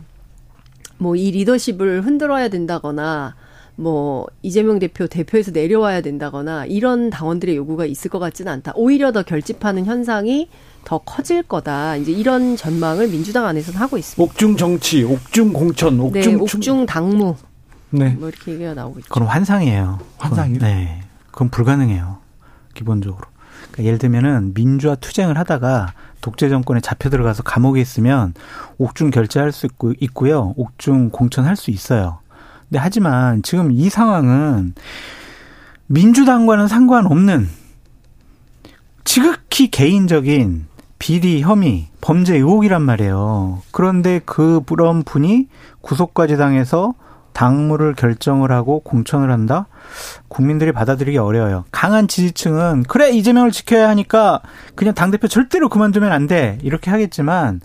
뭐 0.98 1.14
이 1.14 1.30
리더십을 1.30 2.02
흔들어야 2.04 2.48
된다거나 2.48 3.34
뭐 3.76 4.26
이재명 4.42 4.78
대표 4.78 5.06
대표에서 5.06 5.50
내려와야 5.50 6.00
된다거나 6.00 6.64
이런 6.64 7.10
당원들의 7.10 7.56
요구가 7.56 7.84
있을 7.84 8.10
것 8.10 8.18
같지는 8.18 8.50
않다. 8.52 8.72
오히려 8.74 9.12
더 9.12 9.22
결집하는 9.22 9.84
현상이 9.84 10.48
더 10.84 10.98
커질 10.98 11.42
거다. 11.42 11.96
이제 11.96 12.10
이런 12.10 12.56
전망을 12.56 13.08
민주당 13.08 13.46
안에서는 13.46 13.78
하고 13.78 13.98
있습니다. 13.98 14.22
옥중 14.22 14.56
정치, 14.56 15.04
옥중 15.04 15.52
공천, 15.52 16.00
옥중 16.00 16.22
네, 16.22 16.34
옥중 16.34 16.86
당무. 16.86 17.36
네. 17.90 18.10
뭐 18.10 18.28
이렇게 18.28 18.52
얘기가 18.52 18.74
나오고 18.74 19.00
있죠. 19.00 19.08
그럼 19.12 19.28
환상이에요. 19.28 19.98
환상이요? 20.18 20.58
네. 20.58 21.02
그건 21.30 21.50
불가능해요. 21.50 22.18
기본적으로. 22.74 23.26
그러니까 23.72 23.84
예를 23.84 23.98
들면은 23.98 24.54
민주화 24.54 24.94
투쟁을 24.94 25.38
하다가 25.38 25.92
독재 26.20 26.48
정권에 26.48 26.80
잡혀 26.80 27.10
들어가서 27.10 27.42
감옥에 27.42 27.80
있으면 27.80 28.32
옥중 28.78 29.10
결제할 29.10 29.52
수 29.52 29.66
있고 29.66 29.92
있고요. 30.00 30.54
옥중 30.56 31.10
공천할 31.10 31.56
수 31.56 31.70
있어요. 31.70 32.20
네, 32.68 32.78
하지만 32.78 33.42
지금 33.42 33.70
이 33.70 33.88
상황은 33.88 34.74
민주당과는 35.86 36.66
상관없는 36.68 37.48
지극히 39.04 39.70
개인적인 39.70 40.66
비리, 40.98 41.42
혐의, 41.42 41.88
범죄 42.00 42.34
의혹이란 42.34 42.82
말이에요. 42.82 43.62
그런데 43.70 44.20
그 44.24 44.62
그런 44.66 45.02
분이 45.04 45.48
구속까지 45.80 46.36
당해서 46.36 46.94
당무를 47.32 47.94
결정을 47.94 48.50
하고 48.50 48.80
공천을 48.80 49.30
한다? 49.30 49.66
국민들이 50.28 50.72
받아들이기 50.72 51.18
어려워요. 51.18 51.64
강한 51.70 52.08
지지층은 52.08 52.84
그래 52.88 53.10
이재명을 53.10 53.50
지켜야 53.52 53.88
하니까 53.90 54.40
그냥 54.74 54.94
당대표 54.94 55.28
절대로 55.28 55.68
그만두면 55.68 56.12
안 56.12 56.26
돼. 56.26 56.58
이렇게 56.62 56.90
하겠지만 56.90 57.60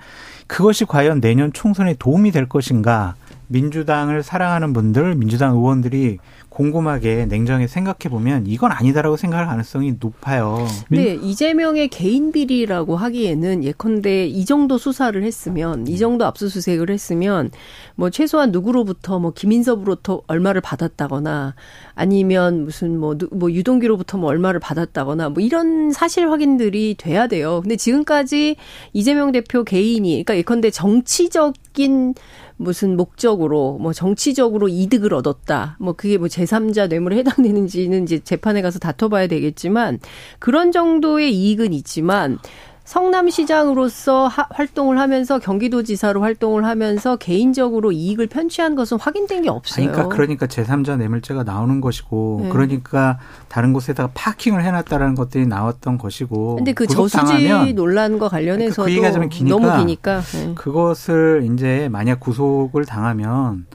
그것이 0.47 0.83
과연 0.83 1.21
내년 1.21 1.53
총선에 1.53 1.95
도움이 1.97 2.31
될 2.31 2.49
것인가? 2.49 3.15
민주당을 3.51 4.23
사랑하는 4.23 4.73
분들, 4.73 5.15
민주당 5.15 5.55
의원들이 5.55 6.19
곰곰하게 6.49 7.27
냉정히 7.27 7.67
생각해 7.67 8.09
보면 8.09 8.45
이건 8.45 8.71
아니다라고 8.71 9.15
생각할 9.15 9.45
가능성이 9.47 9.95
높아요. 9.99 10.67
네, 10.89 11.17
이재명의 11.21 11.87
개인 11.87 12.33
비리라고 12.33 12.97
하기에는 12.97 13.63
예컨대 13.63 14.25
이 14.25 14.43
정도 14.43 14.77
수사를 14.77 15.21
했으면 15.23 15.87
이 15.87 15.97
정도 15.97 16.25
압수수색을 16.25 16.89
했으면 16.89 17.51
뭐 17.95 18.09
최소한 18.09 18.51
누구로부터 18.51 19.19
뭐 19.19 19.31
김인섭으로부터 19.31 20.23
얼마를 20.27 20.59
받았다거나 20.59 21.55
아니면 21.95 22.65
무슨 22.65 22.99
뭐, 22.99 23.15
뭐 23.31 23.49
유동규로부터 23.49 24.17
뭐 24.17 24.29
얼마를 24.29 24.59
받았다거나 24.59 25.29
뭐 25.29 25.41
이런 25.41 25.91
사실 25.91 26.29
확인들이 26.29 26.95
돼야 26.97 27.27
돼요. 27.27 27.61
근데 27.61 27.77
지금까지 27.77 28.57
이재명 28.91 29.31
대표 29.31 29.63
개인이 29.63 30.09
그러니까 30.09 30.35
예컨대 30.35 30.69
정치적인 30.69 32.15
무슨 32.61 32.95
목적으로 32.95 33.77
뭐 33.79 33.91
정치적으로 33.93 34.67
이득을 34.69 35.13
얻었다. 35.13 35.77
뭐 35.79 35.93
그게 35.93 36.17
뭐 36.17 36.27
제3자 36.27 36.87
뇌물에 36.87 37.17
해당되는지는 37.17 38.03
이제 38.03 38.19
재판에 38.19 38.61
가서 38.61 38.79
다퉈봐야 38.79 39.27
되겠지만 39.27 39.99
그런 40.39 40.71
정도의 40.71 41.35
이익은 41.35 41.73
있지만 41.73 42.37
성남시장으로서 42.83 44.27
하, 44.27 44.47
활동을 44.49 44.97
하면서 44.99 45.39
경기도지사로 45.39 46.21
활동을 46.21 46.65
하면서 46.65 47.15
개인적으로 47.15 47.91
이익을 47.91 48.27
편취한 48.27 48.75
것은 48.75 48.99
확인된 48.99 49.43
게 49.43 49.49
없어요. 49.49 49.91
그러니까 49.91 50.15
그러니까 50.15 50.47
제3자 50.47 50.97
뇌물죄가 50.97 51.43
나오는 51.43 51.79
것이고 51.79 52.41
네. 52.43 52.49
그러니까 52.49 53.19
다른 53.47 53.73
곳에다가 53.73 54.11
파킹을 54.13 54.63
해놨다라는 54.63 55.15
것들이 55.15 55.45
나왔던 55.47 55.97
것이고. 55.97 56.57
근데 56.57 56.73
그 56.73 56.87
저수지 56.87 57.73
논란과 57.73 58.29
관련해서도 58.29 58.83
그 58.83 58.91
얘기가 58.91 59.11
좀 59.11 59.29
기니까 59.29 59.57
너무 59.57 59.79
기니까 59.79 60.21
네. 60.21 60.53
그것을 60.55 61.49
이제 61.53 61.87
만약 61.91 62.19
구속을 62.19 62.85
당하면 62.85 63.65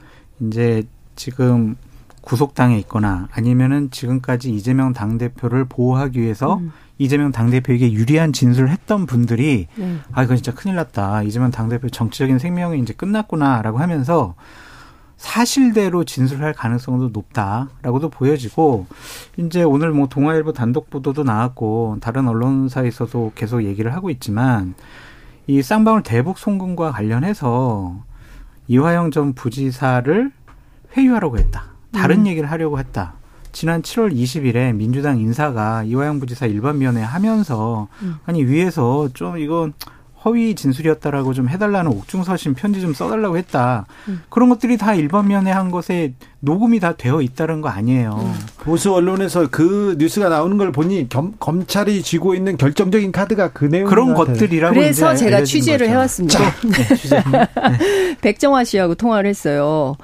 이제 0.41 0.83
지금 1.15 1.77
구속당해 2.21 2.77
있거나 2.81 3.29
아니면은 3.31 3.91
지금까지 3.91 4.53
이재명 4.53 4.93
당 4.93 5.17
대표를 5.17 5.65
보호하기 5.65 6.21
위해서 6.21 6.57
음. 6.57 6.73
이재명 6.99 7.31
당대표에게 7.33 7.93
유리한 7.93 8.33
진술을 8.33 8.71
했던 8.71 9.07
분들이 9.07 9.67
네. 9.77 9.99
아 10.13 10.23
이건 10.23 10.37
진짜 10.37 10.55
큰일 10.55 10.77
났다. 10.77 11.23
이재명 11.23 11.51
당대표 11.51 11.89
정치적인 11.89 12.39
생명이 12.39 12.81
이제 12.81 12.93
끝났구나라고 12.95 13.79
하면서 13.79 14.35
사실대로 15.17 16.05
진술할 16.05 16.53
가능성도 16.53 17.09
높다라고도 17.09 18.11
보여지고 18.11 18.87
이제 19.37 19.63
오늘 19.63 19.91
뭐 19.91 20.09
동아일보 20.09 20.53
단독 20.53 20.91
보도도 20.91 21.25
나왔고 21.25 21.99
다른 22.01 22.29
언론사에서도 22.29 23.33
계속 23.35 23.65
얘기를 23.65 23.95
하고 23.95 24.11
있지만 24.11 24.75
이 25.47 25.63
쌍방울 25.63 26.03
대북 26.03 26.39
송금과 26.39 26.93
관련해서 26.93 28.05
이화영 28.69 29.11
전 29.11 29.33
부지사를 29.33 30.33
회유하라고 30.97 31.39
했다. 31.39 31.65
다른 31.93 32.21
음. 32.21 32.27
얘기를 32.27 32.51
하려고 32.51 32.79
했다. 32.79 33.15
지난 33.57 33.81
7월 33.81 34.13
20일에 34.15 34.75
민주당 34.77 35.19
인사가 35.19 35.83
이화영 35.83 36.21
부지사 36.21 36.45
일반면회 36.45 37.01
하면서 37.01 37.89
음. 38.03 38.17
아니 38.27 38.45
위에서 38.45 39.09
좀 39.15 39.39
이건 39.39 39.73
허위 40.27 40.57
진술이었다라고 40.57 41.35
좀 41.35 41.49
해달라는 41.49 41.93
옥중서신 41.93 42.55
편지 42.55 42.81
좀 42.81 42.93
써달라고 42.93 43.39
했다. 43.39 43.87
음. 44.09 44.23
그런 44.29 44.49
것들이 44.49 44.77
다 44.77 44.93
일반면회 44.93 45.53
한 45.53 45.71
것에 45.71 46.15
녹음이 46.41 46.81
다 46.81 46.97
되어 46.97 47.23
있다는 47.23 47.61
거 47.61 47.69
아니에요. 47.69 48.19
음. 48.21 48.35
보수 48.59 48.93
언론에서 48.93 49.47
그 49.49 49.95
뉴스가 49.99 50.29
나오는 50.29 50.57
걸 50.59 50.73
보니 50.73 51.09
겸, 51.09 51.35
검찰이 51.39 52.03
쥐고 52.03 52.35
있는 52.35 52.57
결정적인 52.57 53.13
카드가 53.13 53.53
그 53.53 53.67
내용 53.67 53.89
그런 53.89 54.15
것들이라고 54.15 54.75
그래서 54.75 55.15
제가 55.15 55.45
취재를 55.45 55.87
거죠. 55.87 55.93
해왔습니다. 55.93 56.39
네, 56.63 56.97
취재. 56.97 57.23
네. 57.31 58.17
백정화 58.21 58.65
씨하고 58.65 58.97
통화를 58.97 59.31
했어요. 59.31 59.95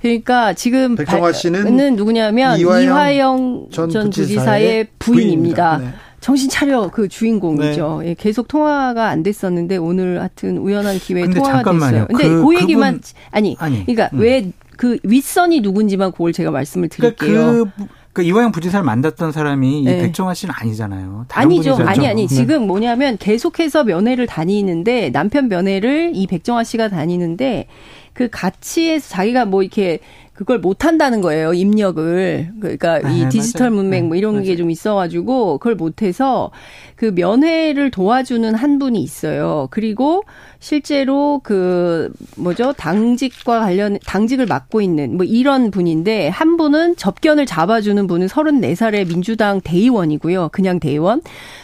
그러니까 0.00 0.52
지금 0.52 0.94
백정화 0.94 1.32
씨는 1.32 1.96
누구냐면 1.96 2.60
이화영, 2.60 2.84
이화영 2.84 3.66
전, 3.72 3.90
전 3.90 4.10
부지사의 4.10 4.86
부인입니다. 5.00 5.78
부인입니다. 5.78 5.78
네. 5.78 5.94
정신 6.24 6.48
차려 6.48 6.88
그 6.88 7.06
주인공이죠. 7.06 7.98
네. 8.00 8.08
예, 8.08 8.14
계속 8.14 8.48
통화가 8.48 9.08
안 9.08 9.22
됐었는데 9.22 9.76
오늘 9.76 10.20
하여튼 10.20 10.56
우연한 10.56 10.96
기회에 10.96 11.26
통화가 11.28 11.56
잠깐만요. 11.56 11.90
됐어요. 11.90 12.06
근데 12.06 12.28
그, 12.28 12.42
그 12.42 12.62
얘기만 12.62 12.94
그분, 12.94 13.10
아니, 13.30 13.56
아니, 13.58 13.84
그러니까 13.84 14.08
음. 14.14 14.20
왜그 14.20 15.00
윗선이 15.02 15.60
누군지만 15.60 16.12
그걸 16.12 16.32
제가 16.32 16.50
말씀을 16.50 16.88
그러니까 16.88 17.22
드릴게요. 17.22 17.66
그, 17.76 17.84
그 18.14 18.22
이화영 18.22 18.52
부지사를 18.52 18.82
만났던 18.82 19.32
사람이 19.32 19.82
네. 19.82 19.98
이 19.98 20.00
백정화 20.00 20.32
씨는 20.32 20.54
아니잖아요. 20.56 21.26
아니죠. 21.28 21.74
아니 21.84 22.08
아니. 22.08 22.26
네. 22.26 22.34
지금 22.34 22.66
뭐냐면 22.66 23.18
계속해서 23.18 23.84
면회를 23.84 24.26
다니는데 24.26 25.10
남편 25.10 25.48
면회를 25.48 26.12
이 26.14 26.26
백정화 26.26 26.64
씨가 26.64 26.88
다니는데 26.88 27.66
그 28.14 28.28
가치에서 28.30 29.10
자기가 29.10 29.44
뭐 29.44 29.62
이렇게 29.62 29.98
그걸 30.34 30.58
못 30.58 30.84
한다는 30.84 31.20
거예요. 31.20 31.54
입력을. 31.54 32.52
그러니까 32.60 33.00
아, 33.04 33.10
이 33.10 33.28
디지털 33.28 33.70
맞아요. 33.70 33.82
문맥 33.82 34.04
뭐 34.06 34.16
이런 34.16 34.38
네, 34.38 34.42
게좀 34.42 34.70
있어 34.70 34.96
가지고 34.96 35.58
그걸 35.58 35.76
못 35.76 36.02
해서 36.02 36.50
그 36.96 37.12
면회를 37.14 37.90
도와주는 37.90 38.54
한 38.54 38.78
분이 38.78 39.00
있어요. 39.00 39.68
그리고 39.70 40.24
실제로 40.64 41.42
그 41.44 42.10
뭐죠? 42.38 42.72
당직과 42.72 43.60
관련 43.60 43.98
당직을 44.06 44.46
맡고 44.46 44.80
있는 44.80 45.18
뭐 45.18 45.26
이런 45.26 45.70
분인데 45.70 46.28
한 46.28 46.56
분은 46.56 46.96
접견을 46.96 47.44
잡아주는 47.44 48.06
분은 48.06 48.28
34살의 48.28 49.06
민주당 49.06 49.60
대의원이고요. 49.60 50.48
그냥 50.52 50.80
대의원. 50.80 51.20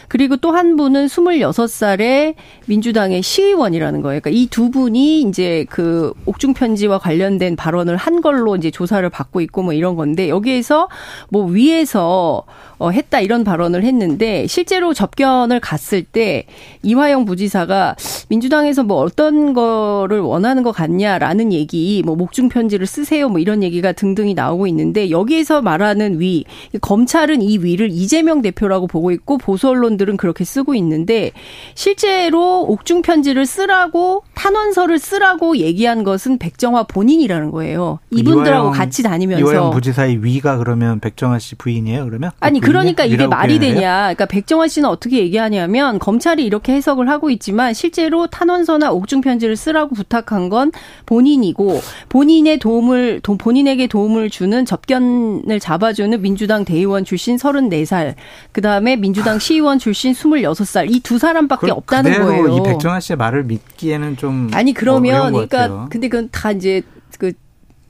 그리고 0.07 0.35
또 0.35 0.51
한 0.51 0.75
분은 0.75 1.07
26살의 1.07 2.35
민주당의 2.67 3.21
시의원이라는 3.23 4.01
거예요. 4.01 4.19
그러니까 4.19 4.29
이 4.29 4.47
두 4.51 4.69
분이 4.69 5.21
이제 5.21 5.65
그 5.69 6.13
옥중 6.25 6.53
편지와 6.53 6.99
관련된 6.99 7.55
발언을 7.55 7.95
한 7.95 8.21
걸로 8.21 8.57
이제 8.57 8.69
조사를 8.69 9.09
받고 9.09 9.39
있고 9.41 9.63
뭐 9.63 9.71
이런 9.71 9.95
건데 9.95 10.27
여기에서 10.27 10.89
뭐 11.29 11.45
위에서 11.45 12.43
어 12.77 12.89
했다 12.89 13.21
이런 13.21 13.45
발언을 13.45 13.83
했는데 13.85 14.45
실제로 14.47 14.93
접견을 14.93 15.61
갔을 15.61 16.03
때 16.03 16.45
이화영 16.83 17.23
부지사가 17.25 17.95
민주당에서 18.27 18.83
뭐 18.91 19.01
어떤 19.01 19.53
거를 19.53 20.19
원하는 20.19 20.63
것 20.63 20.71
같냐라는 20.71 21.53
얘기 21.53 22.01
뭐 22.05 22.15
목중 22.15 22.49
편지를 22.49 22.87
쓰세요 22.87 23.29
뭐 23.29 23.39
이런 23.39 23.61
얘기가 23.61 23.91
등등이 23.91 24.33
나오고 24.33 24.67
있는데 24.67 25.09
여기에서 25.09 25.61
말하는 25.61 26.19
위 26.19 26.45
검찰은 26.81 27.41
이 27.41 27.59
위를 27.59 27.89
이재명 27.91 28.41
대표라고 28.41 28.87
보고 28.87 29.11
있고 29.11 29.37
보수 29.37 29.69
언론 29.69 29.91
언론들은 29.91 30.17
그렇게 30.17 30.43
쓰고 30.43 30.75
있는데 30.75 31.31
실제로 31.75 32.61
옥중 32.63 33.01
편지를 33.01 33.45
쓰라고 33.45 34.23
탄원서를 34.35 34.99
쓰라고 34.99 35.57
얘기한 35.57 36.03
것은 36.03 36.37
백정화 36.37 36.83
본인이라는 36.83 37.51
거예요. 37.51 37.99
이분들하고 38.11 38.67
이화영, 38.67 38.71
같이 38.71 39.03
다니면서 39.03 39.43
이화영 39.43 39.71
부지사의 39.71 40.23
위가 40.23 40.57
그러면 40.57 40.99
백정화 40.99 41.39
씨 41.39 41.55
부인이에요, 41.55 42.05
그러면? 42.05 42.31
아니 42.39 42.59
그러니까 42.59 43.05
이게 43.05 43.27
말이 43.27 43.59
되냐? 43.59 44.01
그러니까 44.01 44.25
백정화 44.25 44.67
씨는 44.67 44.89
어떻게 44.89 45.19
얘기하냐면 45.19 45.99
검찰이 45.99 46.45
이렇게 46.45 46.73
해석을 46.73 47.09
하고 47.09 47.29
있지만 47.29 47.73
실제로 47.73 48.27
탄원서 48.27 48.70
나 48.77 48.91
옥중 48.91 49.21
편지를 49.21 49.55
쓰라고 49.55 49.95
부탁한 49.95 50.49
건 50.49 50.71
본인이고 51.05 51.79
본인의 52.09 52.59
도움을 52.59 53.21
본인에게 53.21 53.87
도움을 53.87 54.29
주는 54.29 54.65
접견을 54.65 55.59
잡아주는 55.59 56.21
민주당 56.21 56.65
대의원 56.65 57.05
출신 57.05 57.37
34살 57.37 58.15
그다음에 58.51 58.95
민주당 58.95 59.39
시의원 59.39 59.79
출신 59.79 59.91
출신 59.91 60.13
26살 60.13 60.89
이 60.89 61.01
두 61.01 61.17
사람밖에 61.17 61.67
그, 61.67 61.73
없다는 61.73 62.23
거예요. 62.23 62.55
이 62.55 62.63
백정아 62.63 62.99
씨의 62.99 63.17
말을 63.17 63.43
믿기에는 63.43 64.17
좀 64.17 64.49
아니 64.53 64.73
그러면 64.73 65.31
뭐 65.31 65.45
그러니까 65.45 65.87
근데 65.89 66.07
그건 66.07 66.29
다 66.31 66.51
이제 66.51 66.81
그 67.17 67.33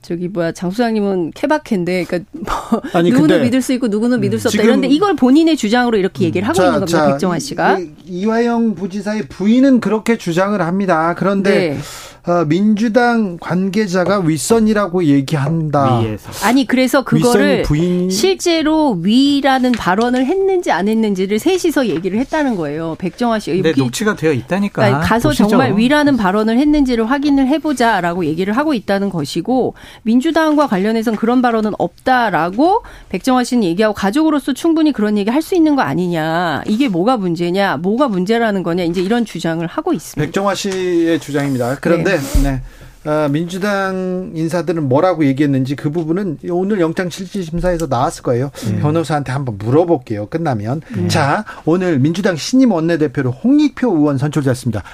저기 0.02 0.28
뭐야 0.28 0.52
장 0.52 0.70
수장님은 0.70 1.30
케바케인데 1.30 2.04
그러니까 2.04 2.30
뭐 2.32 2.82
아니, 2.92 3.10
누구는 3.10 3.42
믿을 3.42 3.62
수 3.62 3.72
있고 3.72 3.86
누구는 3.86 4.20
믿을 4.20 4.38
수 4.38 4.48
없다 4.48 4.62
이런데 4.62 4.88
이걸 4.88 5.14
본인의 5.14 5.56
주장으로 5.56 5.96
이렇게 5.96 6.24
얘기를 6.24 6.46
하고 6.46 6.56
자, 6.56 6.64
있는 6.64 6.80
겁니다 6.80 6.98
자, 6.98 7.06
백정아 7.06 7.38
씨가 7.38 7.78
이 8.04 8.26
화영 8.26 8.74
부지사의 8.74 9.28
부인은 9.28 9.80
그렇게 9.80 10.18
주장을 10.18 10.60
합니다. 10.60 11.14
그런데 11.16 11.70
네. 11.70 11.78
어, 12.24 12.44
민주당 12.46 13.36
관계자가 13.40 14.20
윗선이라고 14.20 15.04
얘기한다. 15.04 16.00
위에서. 16.00 16.46
아니 16.46 16.66
그래서 16.66 17.02
그거를 17.02 17.62
부인... 17.62 18.10
실제로 18.10 18.92
위라는 18.92 19.72
발언을 19.72 20.24
했는지 20.26 20.70
안 20.70 20.88
했는지를 20.88 21.38
셋이서 21.38 21.88
얘기를 21.88 22.18
했다는 22.20 22.56
거예요. 22.56 22.96
백정화 22.98 23.38
씨. 23.38 23.60
네, 23.60 23.72
녹취가 23.76 24.14
되어 24.16 24.32
있다니까. 24.32 24.82
그러니까 24.82 25.00
가서 25.00 25.30
보시죠. 25.30 25.48
정말 25.48 25.76
위라는 25.76 26.16
발언을 26.16 26.58
했는지를 26.58 27.10
확인을 27.10 27.48
해보자라고 27.48 28.24
얘기를 28.24 28.56
하고 28.56 28.72
있다는 28.72 29.10
것이고 29.10 29.74
민주당과 30.02 30.68
관련해서는 30.68 31.18
그런 31.18 31.42
발언은 31.42 31.72
없다라고 31.78 32.82
백정화 33.08 33.44
씨는 33.44 33.64
얘기하고 33.64 33.94
가족으로서 33.94 34.52
충분히 34.52 34.92
그런 34.92 35.18
얘기 35.18 35.30
할 35.30 35.42
수 35.42 35.56
있는 35.56 35.74
거 35.74 35.82
아니냐. 35.82 36.62
이게 36.68 36.88
뭐가 36.88 37.16
문제냐. 37.16 37.78
뭐가 37.78 38.06
문제라는 38.06 38.62
거냐. 38.62 38.84
이제 38.84 39.02
이런 39.02 39.24
주장을 39.24 39.66
하고 39.66 39.92
있습니다. 39.92 40.24
백정화 40.24 40.54
씨의 40.54 41.18
주장입니다. 41.18 41.78
그런데 41.80 42.11
네. 42.11 42.11
네. 42.42 42.60
어, 43.04 43.28
민주당 43.28 44.30
인사들은 44.34 44.88
뭐라고 44.88 45.24
얘기했는지 45.24 45.74
그 45.74 45.90
부분은 45.90 46.38
오늘 46.50 46.80
영장실질심사에서 46.80 47.88
나왔을 47.88 48.22
거예요. 48.22 48.52
음. 48.68 48.78
변호사한테 48.80 49.32
한번 49.32 49.58
물어볼게요. 49.58 50.26
끝나면. 50.26 50.82
음. 50.96 51.08
자, 51.08 51.44
오늘 51.64 51.98
민주당 51.98 52.36
신임 52.36 52.70
원내대표로 52.70 53.32
홍익표 53.32 53.96
의원 53.96 54.18
선출됐습니다. 54.18 54.84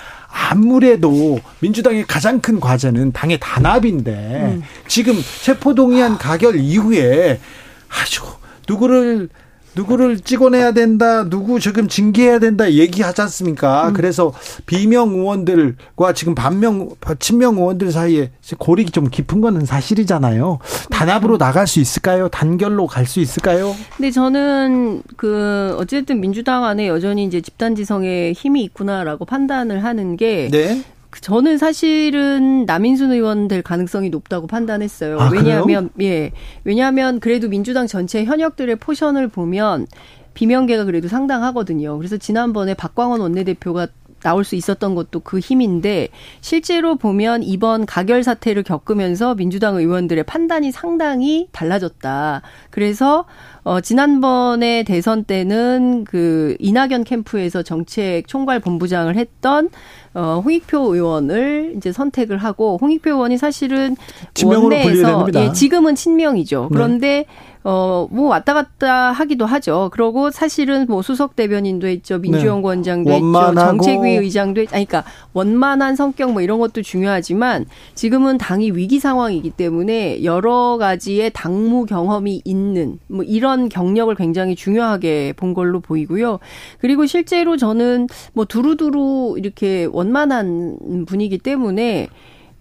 아무래도 0.50 1.38
민주당의 1.60 2.06
가장 2.06 2.40
큰 2.40 2.60
과제는 2.60 3.12
당의 3.12 3.38
단합인데 3.40 4.12
음. 4.12 4.62
지금 4.86 5.14
체포동의안 5.42 6.16
가결 6.16 6.56
이후에 6.56 7.40
아주 7.88 8.22
누구를 8.66 9.28
누구를 9.74 10.20
찍어내야 10.20 10.72
된다, 10.72 11.28
누구 11.28 11.60
지금 11.60 11.88
징계해야 11.88 12.38
된다 12.38 12.70
얘기하지 12.72 13.22
않습니까? 13.22 13.88
음. 13.88 13.92
그래서 13.94 14.32
비명 14.66 15.10
의원들과 15.10 16.12
지금 16.14 16.34
반명, 16.34 16.90
친명 17.18 17.56
의원들 17.56 17.92
사이에 17.92 18.30
골이 18.58 18.90
좀 18.90 19.08
깊은 19.08 19.40
거는 19.40 19.66
사실이잖아요. 19.66 20.58
단합으로 20.90 21.36
음. 21.36 21.38
나갈 21.38 21.66
수 21.66 21.80
있을까요? 21.80 22.28
단결로 22.28 22.86
갈 22.86 23.08
수 23.08 23.20
있을까요? 23.20 23.74
근데 23.96 24.10
저는 24.10 25.02
그 25.16 25.74
어쨌든 25.78 26.20
민주당 26.20 26.64
안에 26.64 26.88
여전히 26.88 27.24
이제 27.24 27.40
집단지성에 27.40 28.32
힘이 28.32 28.64
있구나라고 28.64 29.24
판단을 29.24 29.82
하는 29.82 30.16
게 30.18 30.48
네. 30.52 30.82
저는 31.10 31.58
사실은 31.58 32.66
남인순 32.66 33.12
의원 33.12 33.48
될 33.48 33.62
가능성이 33.62 34.10
높다고 34.10 34.46
판단했어요. 34.46 35.18
아, 35.18 35.30
왜냐하면 35.32 35.90
그래요? 35.94 36.10
예. 36.12 36.32
왜냐하면 36.64 37.20
그래도 37.20 37.48
민주당 37.48 37.86
전체 37.86 38.24
현역들의 38.24 38.76
포션을 38.76 39.28
보면 39.28 39.86
비명계가 40.34 40.84
그래도 40.84 41.08
상당하거든요. 41.08 41.96
그래서 41.96 42.16
지난번에 42.16 42.74
박광원 42.74 43.20
원내대표가 43.20 43.88
나올 44.20 44.44
수 44.44 44.56
있었던 44.56 44.94
것도 44.94 45.20
그 45.20 45.38
힘인데 45.38 46.08
실제로 46.40 46.96
보면 46.96 47.42
이번 47.42 47.86
가결 47.86 48.22
사태를 48.22 48.62
겪으면서 48.62 49.34
민주당 49.34 49.76
의원들의 49.76 50.24
판단이 50.24 50.72
상당히 50.72 51.48
달라졌다. 51.52 52.42
그래서 52.70 53.26
어 53.68 53.82
지난번에 53.82 54.82
대선 54.82 55.24
때는 55.24 56.04
그 56.04 56.56
이낙연 56.58 57.04
캠프에서 57.04 57.62
정책 57.62 58.26
총괄 58.26 58.60
본부장을 58.60 59.14
했던 59.16 59.68
어, 60.14 60.40
홍익표 60.42 60.94
의원을 60.94 61.74
이제 61.76 61.92
선택을 61.92 62.38
하고 62.38 62.78
홍익표 62.80 63.10
의원이 63.10 63.36
사실은 63.36 63.94
원내에서 64.42 65.28
예, 65.34 65.52
지금은 65.52 65.94
친명이죠. 65.94 66.68
네. 66.70 66.74
그런데 66.74 67.08
네. 67.08 67.26
어, 67.64 68.08
뭐 68.10 68.28
왔다 68.28 68.54
갔다 68.54 69.12
하기도 69.12 69.44
하죠. 69.44 69.90
그러고 69.92 70.30
사실은 70.30 70.86
뭐 70.88 71.02
수석 71.02 71.36
대변인도 71.36 71.86
했죠. 71.86 72.18
민주연구원장도 72.18 73.10
네. 73.10 73.16
했죠. 73.16 73.54
정책위 73.54 74.16
의장도 74.16 74.62
했, 74.62 74.74
아니, 74.74 74.86
그러니까 74.86 75.10
원만한 75.34 75.94
성격 75.96 76.32
뭐 76.32 76.40
이런 76.40 76.60
것도 76.60 76.82
중요하지만 76.82 77.66
지금은 77.94 78.38
당이 78.38 78.70
위기 78.70 79.00
상황이기 79.00 79.50
때문에 79.50 80.24
여러 80.24 80.78
가지의 80.78 81.32
당무 81.34 81.84
경험이 81.84 82.40
있는 82.44 82.98
뭐 83.08 83.22
이런 83.22 83.57
경력을 83.68 84.14
굉장히 84.14 84.54
중요하게 84.54 85.34
본 85.36 85.54
걸로 85.54 85.80
보이고요. 85.80 86.38
그리고 86.78 87.06
실제로 87.06 87.56
저는 87.56 88.06
뭐 88.32 88.44
두루두루 88.44 89.34
이렇게 89.38 89.88
원만한 89.90 91.04
분이기 91.06 91.38
때문에 91.38 92.08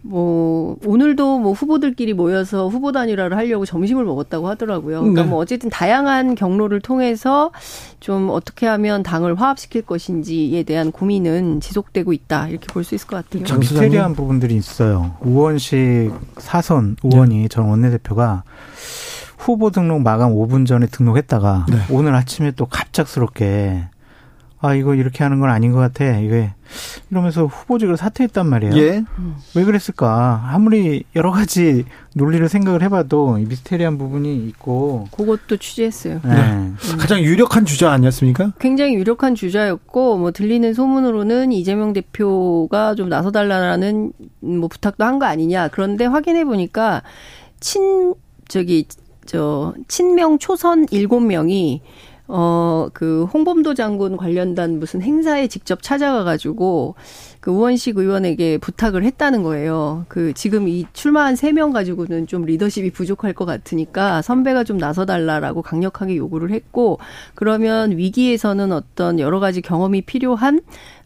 뭐 0.04 0.78
오늘도 0.86 1.40
뭐 1.40 1.52
후보들끼리 1.52 2.14
모여서 2.14 2.70
후보 2.70 2.92
단일화를 2.92 3.36
하려고 3.36 3.66
점심을 3.66 4.06
먹었다고 4.06 4.48
하더라고요. 4.48 5.02
그러니까 5.02 5.24
네. 5.24 5.30
뭐 5.30 5.40
어쨌든 5.40 5.70
다양한 5.70 6.36
경로를 6.36 6.80
통해서 6.80 7.52
좀 8.00 8.30
어떻게 8.30 8.68
하면 8.68 9.04
당을 9.04 9.36
화합시킬 9.36 9.82
것인지에 9.82 10.64
대한 10.64 10.92
고민은 10.92 11.60
지속되고 11.60 12.14
있다 12.14 12.48
이렇게 12.48 12.68
볼 12.68 12.84
수 12.84 12.96
있을 12.96 13.08
것 13.08 13.18
같아요. 13.18 13.44
좀 13.44 13.60
미스테리한 13.60 14.14
부분들이 14.14 14.56
있어요. 14.56 15.18
우원식 15.20 16.14
사선 16.38 16.96
의원이 17.04 17.42
네. 17.42 17.48
전 17.50 17.66
원내대표가 17.66 18.44
후보 19.38 19.70
등록 19.70 20.02
마감 20.02 20.32
5분 20.34 20.66
전에 20.66 20.88
등록했다가 20.88 21.68
네. 21.70 21.78
오늘 21.90 22.16
아침에 22.16 22.52
또 22.52 22.66
갑작스럽게 22.66 23.86
아 24.60 24.74
이거 24.74 24.96
이렇게 24.96 25.24
하는 25.24 25.40
건 25.40 25.52
아닌 25.52 25.72
것 25.72 25.78
같아. 25.78 26.04
이게 26.18 26.52
이러면서 27.12 27.46
후보직을 27.46 27.96
사퇴했단 27.96 28.48
말이에요. 28.48 28.76
예. 28.78 29.04
왜 29.54 29.64
그랬을까? 29.64 30.50
아무리 30.52 31.04
여러 31.16 31.30
가지 31.32 31.86
논리를 32.16 32.50
생각을 32.50 32.82
해봐도 32.82 33.34
미스테리한 33.36 34.00
부분이 34.00 34.36
있고. 34.48 35.08
그것도 35.16 35.58
취재했어요. 35.58 36.22
네. 36.24 36.30
네. 36.34 36.42
음. 36.42 36.76
가장 36.98 37.20
유력한 37.22 37.66
주자 37.66 37.92
아니었습니까? 37.92 38.54
굉장히 38.60 38.96
유력한 38.96 39.36
주자였고 39.36 40.18
뭐 40.18 40.32
들리는 40.32 40.74
소문으로는 40.74 41.52
이재명 41.52 41.94
대표가 41.94 42.96
좀 42.96 43.10
나서달라는 43.10 44.12
뭐 44.40 44.68
부탁도 44.68 45.04
한 45.06 45.20
거 45.20 45.28
아니냐. 45.28 45.68
그런데 45.68 46.06
확인해 46.06 46.44
보니까 46.46 47.04
친 47.60 48.16
저기 48.48 48.88
저 49.28 49.76
친명 49.88 50.40
초선 50.40 50.88
7명이 50.88 51.82
어, 52.30 52.90
그 52.92 53.24
홍범도 53.34 53.74
장군 53.74 54.18
관련단 54.18 54.80
무슨 54.80 55.02
행사에 55.02 55.48
직접 55.48 55.82
찾아가 55.82 56.26
가지고 56.26 56.96
그 57.40 57.52
우원식 57.52 57.98
의원에게 57.98 58.58
부탁을 58.58 59.06
했다는 59.06 59.44
거예요. 59.44 60.04
그 60.10 60.34
지금 60.34 60.68
이 60.68 60.86
출마한 60.92 61.38
세 61.38 61.54
명 61.54 61.72
가지고는 61.72 62.28
좀 62.28 62.44
리더십이 62.44 62.92
부족할 62.92 63.32
것 63.32 63.46
같으니까 63.46 64.22
선배가 64.22 64.66
좀 64.66 64.78
나서 64.78 65.06
달라라고 65.06 65.62
강력하게 65.62 66.18
요구를 66.18 66.52
했고 66.52 67.00
그러면 67.34 67.98
위기에서는 67.98 68.74
어떤 68.74 69.20
여러 69.20 69.40
가지 69.40 69.62
경험이 69.62 70.02
필요한 70.02 70.60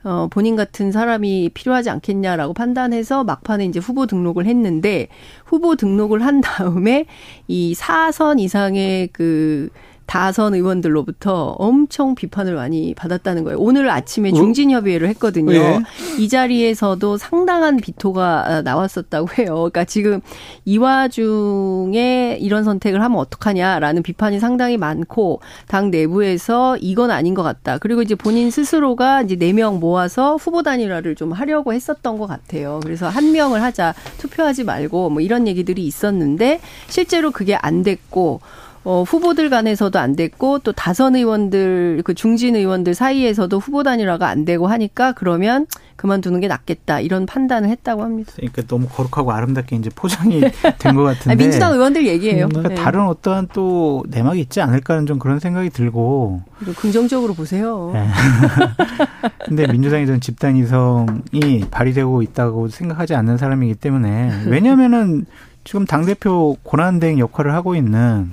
어, 0.03 0.27
본인 0.31 0.55
같은 0.55 0.91
사람이 0.91 1.51
필요하지 1.53 1.89
않겠냐라고 1.89 2.53
판단해서 2.53 3.23
막판에 3.23 3.65
이제 3.65 3.79
후보 3.79 4.05
등록을 4.07 4.45
했는데 4.45 5.07
후보 5.45 5.75
등록을 5.75 6.25
한 6.25 6.41
다음에 6.41 7.05
이 7.47 7.73
사선 7.75 8.39
이상의 8.39 9.09
그 9.13 9.69
다선 10.11 10.53
의원들로부터 10.55 11.55
엄청 11.57 12.15
비판을 12.15 12.55
많이 12.55 12.93
받았다는 12.95 13.45
거예요. 13.45 13.57
오늘 13.57 13.89
아침에 13.89 14.31
어? 14.31 14.33
중진협의회를 14.33 15.07
했거든요. 15.07 15.53
예. 15.53 15.79
이 16.19 16.27
자리에서도 16.27 17.15
상당한 17.15 17.77
비토가 17.77 18.61
나왔었다고 18.61 19.29
해요. 19.39 19.55
그러니까 19.55 19.85
지금 19.85 20.19
이 20.65 20.77
와중에 20.77 22.37
이런 22.41 22.65
선택을 22.65 23.01
하면 23.01 23.19
어떡하냐라는 23.19 24.03
비판이 24.03 24.41
상당히 24.41 24.75
많고 24.75 25.39
당 25.69 25.91
내부에서 25.91 26.75
이건 26.81 27.09
아닌 27.09 27.33
것 27.33 27.41
같다. 27.43 27.77
그리고 27.77 28.01
이제 28.01 28.13
본인 28.13 28.51
스스로가 28.51 29.21
이제 29.21 29.37
네 29.37 29.53
명 29.53 29.79
모아서 29.79 30.35
후보 30.35 30.61
단일화를 30.61 31.15
좀 31.15 31.31
하려고 31.31 31.71
했었던 31.71 32.17
것 32.17 32.27
같아요. 32.27 32.81
그래서 32.83 33.07
한 33.07 33.31
명을 33.31 33.61
하자 33.63 33.93
투표하지 34.17 34.65
말고 34.65 35.09
뭐 35.09 35.21
이런 35.21 35.47
얘기들이 35.47 35.85
있었는데 35.85 36.59
실제로 36.89 37.31
그게 37.31 37.55
안 37.55 37.81
됐고 37.83 38.41
어, 38.83 39.03
후보들 39.03 39.49
간에서도 39.51 39.97
안 39.99 40.15
됐고 40.15 40.59
또 40.59 40.71
다선 40.71 41.15
의원들 41.15 42.01
그 42.03 42.15
중진 42.15 42.55
의원들 42.55 42.95
사이에서도 42.95 43.59
후보 43.59 43.83
단일화가 43.83 44.27
안 44.27 44.43
되고 44.43 44.67
하니까 44.67 45.11
그러면 45.11 45.67
그만두는 45.97 46.39
게 46.39 46.47
낫겠다 46.47 46.99
이런 46.99 47.27
판단을 47.27 47.69
했다고 47.69 48.01
합니다. 48.01 48.31
그러니까 48.37 48.63
너무 48.63 48.87
거룩하고 48.87 49.31
아름답게 49.33 49.75
이제 49.75 49.91
포장이 49.93 50.41
된 50.79 50.95
것 50.95 51.03
같은데 51.05 51.35
민주당 51.35 51.73
의원들 51.73 52.07
얘기예요. 52.07 52.49
그러니까 52.49 52.69
네. 52.69 52.75
다른 52.75 53.01
어떠한 53.05 53.49
또 53.53 54.03
내막이 54.07 54.39
있지 54.39 54.61
않을까는 54.61 55.05
좀 55.05 55.19
그런 55.19 55.37
생각이 55.39 55.69
들고 55.69 56.41
긍정적으로 56.75 57.35
보세요. 57.35 57.91
네. 57.93 58.07
근데 59.45 59.67
민주당이 59.67 60.07
전 60.07 60.19
집단 60.21 60.55
이성이 60.57 61.65
발휘되고 61.69 62.23
있다고 62.23 62.67
생각하지 62.69 63.13
않는 63.13 63.37
사람이기 63.37 63.75
때문에 63.75 64.45
왜냐하면은 64.47 65.25
지금 65.63 65.85
당 65.85 66.05
대표 66.05 66.55
권한대행 66.63 67.19
역할을 67.19 67.53
하고 67.53 67.75
있는 67.75 68.31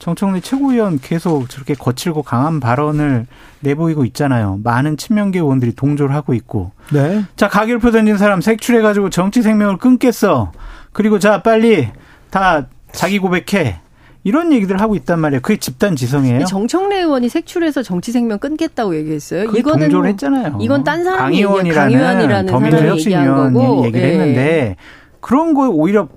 정청래 0.00 0.40
최고위원 0.40 0.98
계속 0.98 1.50
저렇게 1.50 1.74
거칠고 1.74 2.22
강한 2.22 2.58
발언을 2.58 3.26
내보이고 3.60 4.06
있잖아요. 4.06 4.58
많은 4.64 4.96
친명계 4.96 5.38
의원들이 5.38 5.74
동조를 5.74 6.14
하고 6.14 6.32
있고. 6.32 6.72
네. 6.90 7.22
자, 7.36 7.48
가결표 7.48 7.90
던진 7.90 8.16
사람 8.16 8.40
색출해가지고 8.40 9.10
정치 9.10 9.42
생명을 9.42 9.76
끊겠어. 9.76 10.52
그리고 10.92 11.18
자, 11.18 11.42
빨리 11.42 11.90
다 12.30 12.66
자기 12.92 13.18
고백해. 13.18 13.80
이런 14.24 14.52
얘기들 14.52 14.80
하고 14.80 14.96
있단 14.96 15.20
말이에요. 15.20 15.42
그게 15.42 15.58
집단 15.58 15.96
지성이에요. 15.96 16.46
정청래 16.46 17.00
의원이 17.00 17.28
색출해서 17.28 17.82
정치 17.82 18.10
생명 18.10 18.38
끊겠다고 18.38 18.96
얘기했어요. 18.96 19.44
이거는 19.44 19.80
동조를 19.88 20.10
했잖아요. 20.10 20.58
이건 20.62 20.82
딴 20.82 21.04
사람이 21.04 21.42
강의원이라는 21.42 22.46
더민주 22.46 22.86
혁신위원 22.86 23.84
얘기를 23.84 24.08
네. 24.08 24.12
했는데 24.12 24.76
그런 25.20 25.52
거에 25.52 25.68
오히려 25.68 26.08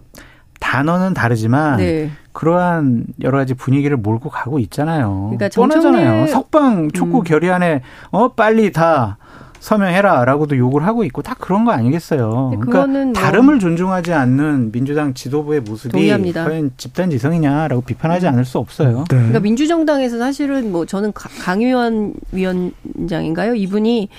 단어는 0.73 1.13
다르지만 1.13 1.77
네. 1.77 2.09
그러한 2.31 3.05
여러 3.21 3.37
가지 3.37 3.53
분위기를 3.53 3.95
몰고 3.95 4.31
가고 4.31 4.57
있잖아요. 4.57 5.29
그러니까 5.37 5.49
뻔하잖아요. 5.53 6.25
석방 6.25 6.89
촉구 6.89 7.19
음. 7.19 7.23
결의안에 7.23 7.83
어 8.09 8.29
빨리 8.29 8.71
다 8.71 9.17
서명해라라고도 9.59 10.57
욕을 10.57 10.83
하고 10.87 11.03
있고 11.03 11.21
다 11.21 11.35
그런 11.37 11.63
거 11.63 11.71
아니겠어요. 11.71 12.57
그러니까 12.59 12.87
뭐 12.87 13.13
다름을 13.13 13.59
존중하지 13.59 14.13
않는 14.13 14.71
민주당 14.71 15.13
지도부의 15.13 15.61
모습이 15.61 15.91
동의합니다. 15.91 16.43
과연 16.43 16.71
집단 16.75 17.11
지성이냐라고 17.11 17.83
비판하지 17.83 18.27
않을 18.27 18.43
수 18.43 18.57
없어요. 18.57 19.05
네. 19.11 19.15
그러니까 19.15 19.41
민주정당에서 19.41 20.17
사실은 20.17 20.71
뭐 20.71 20.87
저는 20.87 21.13
강의원 21.13 22.15
위원장인가요? 22.31 23.53
이분이 23.53 24.09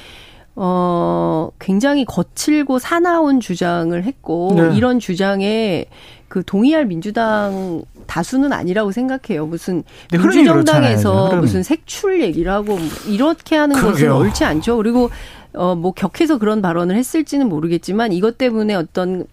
어, 0.57 1.51
굉장히 1.59 2.05
거칠고 2.05 2.79
사나운 2.79 3.41
주장을 3.41 4.01
했고, 4.05 4.53
네. 4.55 4.77
이런 4.77 5.01
주장에 5.01 5.87
그 6.35 6.43
동의할 6.45 6.85
민주당 6.87 7.85
다수는 8.09 8.53
아니라고 8.53 8.91
생각해요. 8.91 9.47
무슨 9.47 9.85
민주정당에서 10.11 11.37
무슨 11.37 11.63
색출 11.63 12.21
얘기를 12.23 12.51
하고 12.51 12.77
뭐 12.77 12.89
이렇게 13.07 13.55
하는 13.55 13.77
그러게요. 13.77 14.15
것은 14.15 14.27
옳지 14.27 14.45
않죠. 14.45 14.77
그리고 14.79 15.11
어, 15.53 15.77
뭐 15.77 15.93
격해서 15.93 16.39
그런 16.39 16.61
발언을 16.61 16.97
했을지는 16.97 17.49
모르겠지만 17.49 18.13
이것 18.13 18.37
때문에 18.37 18.75
어떤 18.75 19.27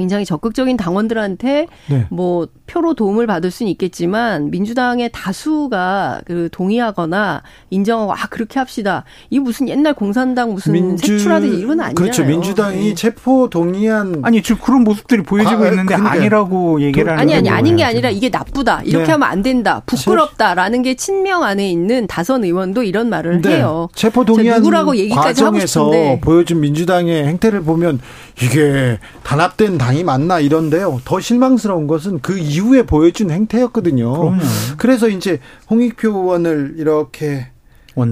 굉장히 0.00 0.24
적극적인 0.24 0.78
당원들한테 0.78 1.66
네. 1.90 2.06
뭐 2.08 2.48
표로 2.66 2.94
도움을 2.94 3.26
받을 3.26 3.50
수는 3.50 3.70
있겠지만 3.72 4.50
민주당의 4.50 5.10
다수가 5.12 6.22
그 6.24 6.48
동의하거나 6.52 7.42
인정하고 7.68 8.14
아 8.14 8.26
그렇게 8.30 8.58
합시다. 8.58 9.04
이 9.28 9.38
무슨 9.38 9.68
옛날 9.68 9.92
공산당 9.92 10.54
무슨 10.54 10.72
민주, 10.72 11.06
색출하듯이 11.06 11.58
이건 11.58 11.80
아니잖아요. 11.80 11.94
그렇죠. 11.94 12.24
민주당이 12.24 12.88
네. 12.88 12.94
체포 12.94 13.50
동의안 13.50 14.20
아니 14.22 14.42
지금 14.42 14.62
그런 14.64 14.84
모습들이 14.84 15.22
보여지고 15.22 15.64
아, 15.64 15.68
있는데 15.68 15.96
그러니까. 15.96 16.12
아니라고 16.12 16.80
얘기를 16.80 17.10
하는 17.10 17.20
아니 17.20 17.34
아니 17.34 17.50
아닌 17.50 17.76
게 17.76 17.84
아니라 17.84 18.08
이게 18.08 18.30
나쁘다. 18.30 18.80
이렇게 18.84 19.04
네. 19.04 19.12
하면 19.12 19.28
안 19.28 19.42
된다. 19.42 19.82
부끄럽다라는 19.84 20.80
게 20.80 20.94
친명 20.94 21.44
안에 21.44 21.70
있는 21.70 22.06
다선 22.06 22.44
의원도 22.44 22.84
이런 22.84 23.10
말을 23.10 23.42
네. 23.42 23.56
해요. 23.56 23.88
체포 23.94 24.24
동의안 24.24 24.60
누구라고 24.60 24.96
얘기까지 24.96 25.42
과정에서 25.42 25.90
보여준 26.22 26.60
민주당의 26.60 27.26
행태를 27.26 27.64
보면 27.64 28.00
이게 28.40 28.98
단합된 29.24 29.76
당이 29.90 30.04
맞나 30.04 30.38
이런데요. 30.38 31.00
더 31.04 31.18
실망스러운 31.20 31.86
것은 31.86 32.20
그 32.20 32.38
이후 32.38 32.60
이후에 32.70 32.82
보여준 32.82 33.30
행태였거든요. 33.30 34.12
그럼요. 34.12 34.38
그래서 34.76 35.08
이제 35.08 35.40
홍익표 35.70 36.08
의원을 36.08 36.74
이렇게 36.76 37.48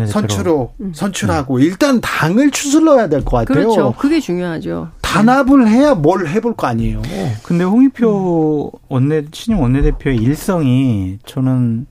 선출로 0.09 0.73
음. 0.81 0.93
선출하고 0.95 1.61
일단 1.61 2.01
당을 2.01 2.51
추슬러야 2.51 3.09
될 3.09 3.25
것 3.25 3.47
같아요. 3.47 3.69
그렇죠. 3.69 3.95
그게 3.97 4.21
중요하죠. 4.21 4.89
단합을 5.03 5.69
해야 5.69 5.95
뭘 5.95 6.27
해볼 6.27 6.57
거 6.57 6.67
아니에요. 6.67 7.03
근데 7.45 7.65
홍익표 7.65 8.73
원내 8.89 9.27
신임 9.33 9.61
원내대표의 9.61 10.17
일성이 10.17 11.19
저는 11.25 11.87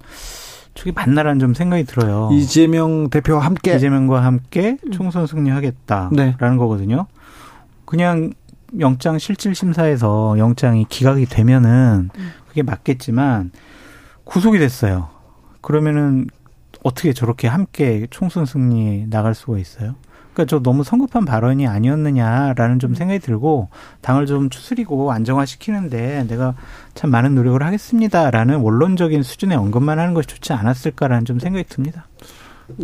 저게 0.75 0.91
맞나라는 0.91 1.39
좀 1.39 1.53
생각이 1.53 1.85
들어요. 1.85 2.29
이재명 2.33 3.09
대표와 3.09 3.39
함께 3.39 3.75
이재명과 3.75 4.23
함께 4.23 4.77
총선 4.91 5.25
승리하겠다라는 5.25 6.15
네. 6.15 6.35
거거든요. 6.39 7.07
그냥 7.85 8.33
영장 8.79 9.17
실질 9.17 9.55
심사에서 9.55 10.37
영장이 10.37 10.85
기각이 10.89 11.25
되면은 11.25 12.09
음. 12.15 12.31
그게 12.47 12.63
맞겠지만 12.63 13.51
구속이 14.23 14.59
됐어요. 14.59 15.09
그러면은 15.61 16.27
어떻게 16.83 17.13
저렇게 17.13 17.47
함께 17.47 18.07
총선 18.09 18.45
승리에 18.45 19.07
나갈 19.09 19.33
수가 19.33 19.57
있어요? 19.57 19.95
그러니까 20.33 20.45
저 20.49 20.61
너무 20.61 20.83
성급한 20.83 21.25
발언이 21.25 21.65
아니었느냐라는 21.65 22.77
좀 22.77 22.93
생각이 22.93 23.19
들고 23.19 23.69
당을 24.01 24.27
좀 24.27 24.51
추스리고 24.51 25.11
안정화시키는데 25.11 26.25
내가 26.27 26.53
참 26.93 27.09
많은 27.09 27.33
노력을 27.33 27.61
하겠습니다라는 27.63 28.57
원론적인 28.57 29.23
수준의 29.23 29.57
언급만 29.57 29.97
하는 29.97 30.13
것이 30.13 30.27
좋지 30.27 30.53
않았을까라는 30.53 31.25
좀 31.25 31.39
생각이 31.39 31.63
듭니다. 31.67 32.05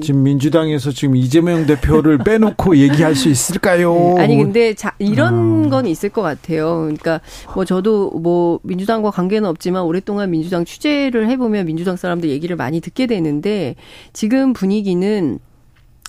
지금 0.02 0.24
민주당에서 0.24 0.91
지금 0.91 1.15
이재명 1.15 1.65
대표를 1.65 2.19
빼놓고 2.24 2.78
얘기할 2.78 3.15
수 3.15 3.30
있을까요? 3.30 4.15
네, 4.17 4.24
아니 4.24 4.38
근데 4.38 4.74
자, 4.74 4.93
이런 5.00 5.65
아. 5.65 5.69
건 5.69 5.86
있을 5.86 6.10
것 6.10 6.22
같아요. 6.22 6.82
그러니까 6.82 7.22
뭐 7.56 7.65
저도 7.65 8.12
뭐 8.12 8.60
민주당과 8.63 9.12
관계는 9.12 9.48
없지만 9.50 9.84
오랫동안 9.84 10.32
민주당 10.32 10.65
취재를 10.65 11.30
해보면 11.30 11.65
민주당 11.65 11.96
사람들 11.96 12.30
얘기를 12.30 12.56
많이 12.56 12.80
듣게 12.80 13.08
되는데 13.08 13.76
지금 14.13 14.54
분위기는 14.54 15.39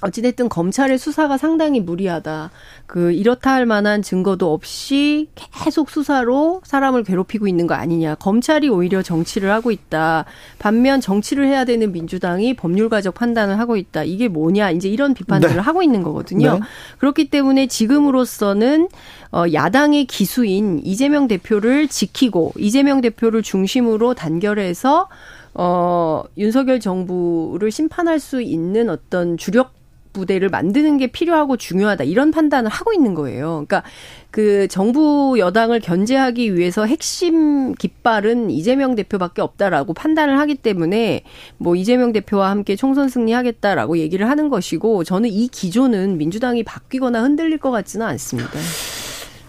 어찌됐든 0.04 0.50
검찰의 0.50 0.98
수사가 0.98 1.38
상당히 1.38 1.80
무리하다. 1.80 2.50
그 2.86 3.12
이렇다 3.12 3.52
할 3.52 3.64
만한 3.64 4.02
증거도 4.02 4.52
없이 4.52 5.28
계속 5.64 5.88
수사로 5.88 6.60
사람을 6.64 7.04
괴롭히고 7.04 7.48
있는 7.48 7.66
거 7.66 7.74
아니냐. 7.74 8.16
검찰이 8.16 8.68
오히려 8.68 9.02
정치를 9.02 9.50
하고 9.50 9.70
있다. 9.70 10.26
반면 10.58 11.00
정치를 11.00 11.46
해야 11.46 11.64
되는 11.64 11.90
민주당이 11.90 12.54
법률가적 12.54 13.14
판단을 13.14 13.58
하고 13.58 13.76
있다. 13.76 14.04
이게 14.04 14.28
뭐냐. 14.28 14.72
이제 14.72 14.90
이런 14.90 15.14
비판들을 15.14 15.54
네. 15.54 15.60
하고 15.60 15.82
있는 15.82 16.02
거거든요. 16.02 16.54
네. 16.54 16.60
그렇기 16.98 17.30
때문에 17.30 17.66
지금으로서는 17.66 18.88
어 19.32 19.44
야당의 19.52 20.04
기수인 20.04 20.82
이재명 20.84 21.28
대표를 21.28 21.88
지키고 21.88 22.52
이재명 22.58 23.00
대표를 23.00 23.42
중심으로 23.42 24.12
단결해서 24.14 25.08
어 25.54 26.22
윤석열 26.36 26.78
정부를 26.78 27.70
심판할 27.70 28.20
수 28.20 28.42
있는 28.42 28.90
어떤 28.90 29.38
주력 29.38 29.72
부대를 30.14 30.48
만드는 30.48 30.96
게 30.96 31.08
필요하고 31.08 31.58
중요하다 31.58 32.04
이런 32.04 32.30
판단을 32.30 32.70
하고 32.70 32.94
있는 32.94 33.12
거예요. 33.12 33.64
그러니까 33.66 33.82
그 34.30 34.66
정부 34.68 35.36
여당을 35.38 35.80
견제하기 35.80 36.56
위해서 36.56 36.86
핵심 36.86 37.74
깃발은 37.74 38.50
이재명 38.50 38.94
대표밖에 38.94 39.42
없다라고 39.42 39.92
판단을 39.92 40.38
하기 40.38 40.54
때문에 40.54 41.24
뭐 41.58 41.76
이재명 41.76 42.12
대표와 42.12 42.48
함께 42.48 42.76
총선 42.76 43.10
승리하겠다라고 43.10 43.98
얘기를 43.98 44.30
하는 44.30 44.48
것이고 44.48 45.04
저는 45.04 45.28
이 45.28 45.48
기조는 45.48 46.16
민주당이 46.16 46.62
바뀌거나 46.62 47.22
흔들릴 47.22 47.58
것 47.58 47.70
같지는 47.70 48.06
않습니다. 48.06 48.50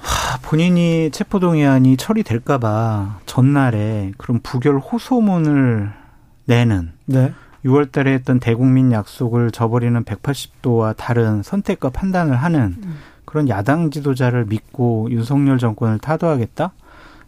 하, 0.01 0.37
본인이 0.39 1.09
체포동의안이 1.11 1.97
처리될까봐 1.97 3.21
전날에 3.25 4.11
그런 4.17 4.39
부결 4.41 4.77
호소문을 4.77 5.91
내는 6.45 6.91
네. 7.05 7.33
6월 7.65 7.91
달에 7.91 8.13
했던 8.13 8.39
대국민 8.39 8.91
약속을 8.91 9.51
저버리는 9.51 10.03
180도와 10.03 10.95
다른 10.95 11.41
선택과 11.41 11.89
판단을 11.89 12.35
하는 12.35 12.75
음. 12.83 12.97
그런 13.25 13.49
야당 13.49 13.89
지도자를 13.89 14.45
믿고 14.45 15.07
윤석열 15.09 15.57
정권을 15.57 15.99
타도하겠다? 15.99 16.71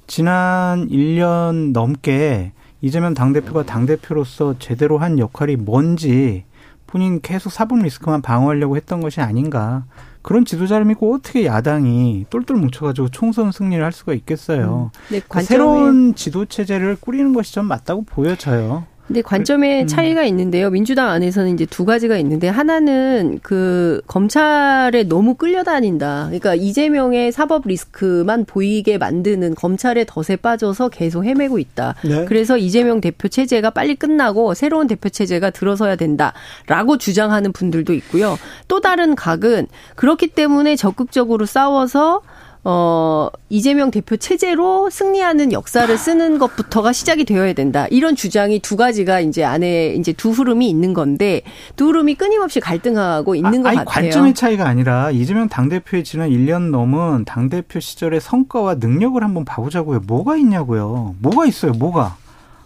지난 0.06 0.88
1년 0.88 1.73
넘게 1.73 2.54
이재명 2.82 3.15
당대표가 3.15 3.63
당대표로서 3.63 4.56
제대로 4.60 5.00
한 5.00 5.17
역할이 5.17 5.56
뭔지 5.56 6.45
본인 6.86 7.19
계속 7.21 7.52
사법 7.52 7.80
리스크만 7.80 8.21
방어하려고 8.21 8.78
했던 8.78 9.02
것이 9.02 9.19
아닌가. 9.19 9.84
그런 10.21 10.45
지도자를 10.45 10.86
믿고 10.86 11.15
어떻게 11.15 11.45
야당이 11.45 12.26
똘똘 12.30 12.58
뭉쳐가지고 12.58 13.10
총선 13.10 13.52
승리를 13.52 13.84
할 13.84 13.91
수가 13.91 14.13
있겠어요. 14.13 14.91
음. 14.93 15.13
네, 15.13 15.21
새로운 15.41 16.15
지도 16.15 16.45
체제를 16.45 16.97
꾸리는 17.00 17.34
것이 17.34 17.54
좀 17.54 17.65
맞다고 17.65 18.04
보여져요. 18.04 18.86
근데 19.08 19.22
관점의 19.22 19.84
음. 19.84 19.88
차이가 19.88 20.24
있는데요. 20.24 20.70
민주당 20.70 21.10
안에서는 21.10 21.54
이제 21.54 21.65
두 21.65 21.86
가지가 21.86 22.17
있는데 22.17 22.50
하나는 22.50 23.39
그 23.41 24.02
검찰에 24.06 25.04
너무 25.04 25.36
끌려다닌다. 25.36 26.26
그러니까 26.26 26.56
이재명의 26.56 27.32
사법 27.32 27.65
리스크만 27.65 28.43
보이게 28.43 28.98
만드는 28.98 29.56
검찰의 29.56 30.06
덫에 30.08 30.36
빠져서 30.36 30.89
계속 30.89 31.24
헤매고 31.24 31.58
있다. 31.58 31.96
네. 32.04 32.26
그래서 32.26 32.58
이재명 32.58 33.00
대표 33.00 33.30
체제가 33.30 33.70
빨리 33.70 33.96
끝나고 33.96 34.54
새로운 34.54 34.88
대표 34.88 35.08
체제가 35.08 35.52
들어서야 35.52 35.96
된다라고 35.96 36.98
주장하는 36.98 37.54
분들도 37.54 37.93
있고요. 37.93 38.38
또 38.67 38.82
다른 38.82 39.15
각은 39.15 39.67
그렇기 39.96 40.28
때문에 40.28 40.76
적극적으로 40.76 41.46
싸워서 41.46 42.22
어, 42.63 43.30
이재명 43.50 43.91
대표 43.91 44.17
체제로 44.17 44.89
승리하는 44.89 45.54
역사를 45.54 45.98
쓰는 45.98 46.38
것부터가 46.38 46.91
시작이 46.91 47.24
되어야 47.24 47.54
된다. 47.54 47.88
이런 47.89 48.15
주장이 48.15 48.60
두 48.60 48.76
가지가 48.76 49.22
이제 49.22 49.43
안에 49.43 49.93
이제 49.93 50.12
두 50.12 50.32
흐름이 50.32 50.70
있는 50.70 50.93
건데 50.93 51.43
두 51.76 51.88
흐름이 51.88 52.15
끊임없이 52.15 52.60
갈등하고 52.60 53.36
있는 53.36 53.62
아, 53.62 53.63
것 53.63 53.67
아니, 53.70 53.78
같아요. 53.78 53.86
관점의 53.86 54.34
차이가 54.34 54.67
아니라 54.67 55.12
이재명 55.12 55.48
당대표의 55.48 56.04
지난 56.04 56.30
1년 56.30 56.72
넘은 56.72 57.26
당대표 57.26 57.80
시절의 57.80 58.20
성과와 58.20 58.76
능력을 58.76 59.22
한번 59.24 59.46
봐보자고요. 59.46 60.02
뭐가 60.08 60.36
있냐고요. 60.38 61.15
뭐가 61.20 61.46
있어요. 61.46 61.72
뭐가. 61.74 62.17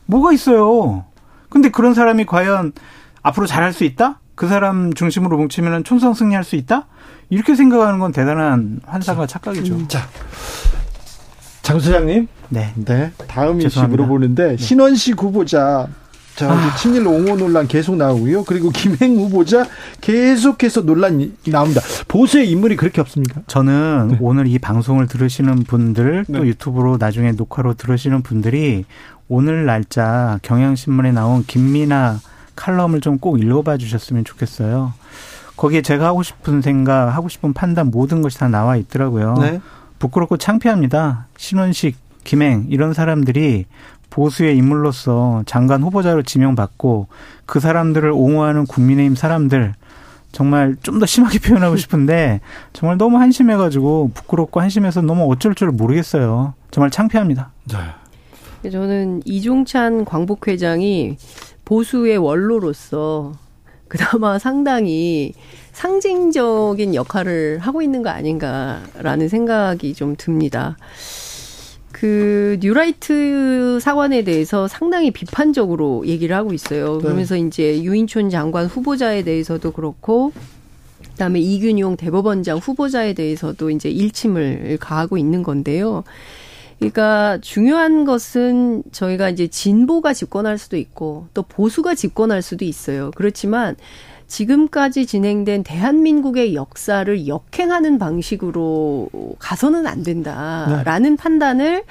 뭐가 0.07 0.33
있어요. 0.33 1.05
근데 1.49 1.69
그런 1.69 1.93
사람이 1.93 2.25
과연 2.25 2.71
앞으로 3.21 3.45
잘할 3.45 3.73
수 3.73 3.83
있다? 3.83 4.19
그 4.35 4.47
사람 4.47 4.93
중심으로 4.93 5.37
뭉치면 5.37 5.83
총선 5.83 6.13
승리할 6.13 6.43
수 6.43 6.55
있다? 6.55 6.87
이렇게 7.31 7.55
생각하는 7.55 7.97
건 7.97 8.11
대단한 8.11 8.79
환상과 8.85 9.25
착각이죠. 9.25 9.73
음. 9.73 9.87
자, 9.87 10.07
장 11.63 11.79
소장님. 11.79 12.27
네. 12.49 12.73
네. 12.75 13.11
다음 13.27 13.59
이슈 13.61 13.81
물어보는데 13.87 14.47
네. 14.49 14.57
신원식 14.57 15.21
후보자 15.23 15.87
자, 16.35 16.51
아. 16.51 16.75
친일 16.75 17.07
옹호 17.07 17.35
논란 17.37 17.67
계속 17.67 17.95
나오고요. 17.95 18.43
그리고 18.43 18.69
김행 18.69 19.15
후보자 19.17 19.65
계속해서 20.01 20.81
논란이 20.81 21.33
나옵니다. 21.47 21.81
보수의 22.09 22.49
인물이 22.51 22.75
그렇게 22.75 22.99
없습니까? 22.99 23.41
저는 23.47 24.07
네. 24.11 24.17
오늘 24.19 24.47
이 24.47 24.59
방송을 24.59 25.07
들으시는 25.07 25.63
분들 25.63 26.25
또 26.27 26.39
네. 26.39 26.47
유튜브로 26.49 26.97
나중에 26.97 27.31
녹화로 27.31 27.75
들으시는 27.75 28.23
분들이 28.23 28.83
오늘 29.29 29.65
날짜 29.65 30.39
경향신문에 30.41 31.13
나온 31.13 31.45
김미나 31.45 32.19
칼럼을 32.57 32.99
좀 32.99 33.17
꼭 33.19 33.41
읽어봐 33.41 33.77
주셨으면 33.77 34.25
좋겠어요. 34.25 34.93
거기에 35.61 35.83
제가 35.83 36.07
하고 36.07 36.23
싶은 36.23 36.63
생각, 36.63 37.09
하고 37.09 37.29
싶은 37.29 37.53
판단 37.53 37.91
모든 37.91 38.23
것이 38.23 38.39
다 38.39 38.47
나와 38.47 38.77
있더라고요. 38.77 39.35
네. 39.35 39.61
부끄럽고 39.99 40.37
창피합니다. 40.37 41.27
신원식, 41.37 41.97
김행 42.23 42.65
이런 42.69 42.93
사람들이 42.93 43.65
보수의 44.09 44.57
인물로서 44.57 45.43
장관 45.45 45.83
후보자로 45.83 46.23
지명받고 46.23 47.09
그 47.45 47.59
사람들을 47.59 48.09
옹호하는 48.11 48.65
국민의힘 48.65 49.15
사람들 49.15 49.75
정말 50.31 50.77
좀 50.81 50.97
더 50.97 51.05
심하게 51.05 51.37
표현하고 51.47 51.77
싶은데 51.77 52.41
정말 52.73 52.97
너무 52.97 53.17
한심해가지고 53.19 54.13
부끄럽고 54.15 54.61
한심해서 54.61 55.03
너무 55.03 55.31
어쩔 55.31 55.53
줄 55.53 55.69
모르겠어요. 55.69 56.55
정말 56.71 56.89
창피합니다. 56.89 57.51
네. 58.63 58.71
저는 58.71 59.21
이종찬 59.25 60.05
광복회장이 60.05 61.17
보수의 61.65 62.17
원로로서 62.17 63.33
그나마 63.91 64.39
상당히 64.39 65.33
상징적인 65.73 66.95
역할을 66.95 67.59
하고 67.59 67.81
있는 67.81 68.03
거 68.03 68.09
아닌가라는 68.09 69.27
생각이 69.27 69.93
좀 69.95 70.15
듭니다. 70.17 70.77
그 71.91 72.57
뉴라이트 72.61 73.79
사관에 73.81 74.23
대해서 74.23 74.69
상당히 74.69 75.11
비판적으로 75.11 76.07
얘기를 76.07 76.33
하고 76.37 76.53
있어요. 76.53 76.99
네. 76.99 77.03
그러면서 77.03 77.35
네. 77.35 77.41
이제 77.41 77.83
유인촌 77.83 78.29
장관 78.29 78.67
후보자에 78.67 79.23
대해서도 79.23 79.71
그렇고 79.71 80.31
그다음에 81.11 81.41
이균용 81.41 81.97
대법원장 81.97 82.59
후보자에 82.59 83.11
대해서도 83.11 83.71
이제 83.71 83.89
일침을 83.89 84.77
가하고 84.79 85.17
있는 85.17 85.43
건데요. 85.43 86.05
그러니까 86.81 87.37
중요한 87.41 88.05
것은 88.05 88.81
저희가 88.91 89.29
이제 89.29 89.47
진보가 89.47 90.13
집권할 90.13 90.57
수도 90.57 90.77
있고 90.77 91.27
또 91.35 91.43
보수가 91.43 91.93
집권할 91.93 92.41
수도 92.41 92.65
있어요. 92.65 93.11
그렇지만 93.13 93.75
지금까지 94.25 95.05
진행된 95.05 95.61
대한민국의 95.61 96.55
역사를 96.55 97.27
역행하는 97.27 97.99
방식으로 97.99 99.09
가서는 99.37 99.85
안 99.85 100.01
된다라는 100.01 101.09
네. 101.11 101.15
판단을 101.17 101.83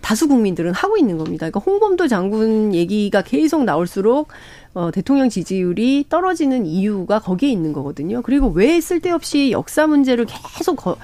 다수 0.00 0.28
국민들은 0.28 0.72
하고 0.74 0.96
있는 0.96 1.18
겁니다. 1.18 1.50
그러니까 1.50 1.58
홍범도 1.58 2.06
장군 2.06 2.72
얘기가 2.72 3.22
계속 3.22 3.64
나올수록 3.64 4.28
어, 4.74 4.92
대통령 4.92 5.28
지지율이 5.28 6.04
떨어지는 6.08 6.66
이유가 6.66 7.18
거기에 7.18 7.50
있는 7.50 7.72
거거든요. 7.72 8.22
그리고 8.22 8.48
왜 8.48 8.80
쓸데없이 8.80 9.50
역사 9.50 9.88
문제를 9.88 10.26
계속 10.26 10.76
거, 10.76 10.96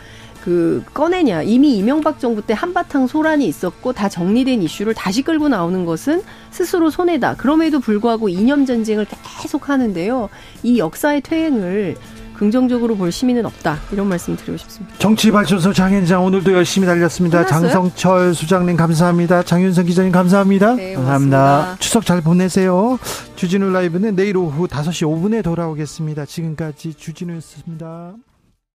그 0.43 0.83
꺼내냐. 0.93 1.43
이미 1.43 1.77
이명박 1.77 2.19
정부 2.19 2.43
때 2.43 2.53
한바탕 2.53 3.07
소란이 3.07 3.47
있었고 3.47 3.93
다 3.93 4.09
정리된 4.09 4.63
이슈를 4.63 4.93
다시 4.93 5.23
끌고 5.23 5.49
나오는 5.49 5.85
것은 5.85 6.23
스스로 6.51 6.91
손해다. 6.91 7.37
그럼에도 7.37 7.79
불구하고 7.79 8.29
이념 8.29 8.67
전쟁을 8.67 9.07
계속 9.41 9.69
하는데요. 9.69 10.29
이 10.65 10.79
역사의 10.79 11.21
퇴행을 11.21 11.97
긍정적으로 12.35 12.97
볼 12.97 13.13
시민은 13.13 13.47
없다. 13.47 13.79
이런 13.93 14.09
말씀 14.09 14.35
드리고 14.37 14.57
싶습니다. 14.57 14.99
정치발전소 14.99 15.73
장현장 15.73 16.25
오늘도 16.25 16.53
열심히 16.53 16.89
달렸습니다. 16.89 17.45
끝났어요? 17.45 17.71
장성철 17.71 18.35
수장님 18.35 18.77
감사합니다. 18.77 19.45
장윤선 19.45 19.87
기자님 19.87 20.11
감사합니다. 20.11 20.75
네, 20.75 20.95
감사합니다. 20.95 21.77
추석 21.79 22.05
잘 22.05 22.21
보내세요. 22.21 22.99
주진우 23.37 23.71
라이브는 23.71 24.17
내일 24.17 24.37
오후 24.37 24.67
5시 24.67 25.07
5분에 25.07 25.45
돌아오겠습니다. 25.45 26.25
지금까지 26.27 26.95
주진우였습니다. 26.95 28.15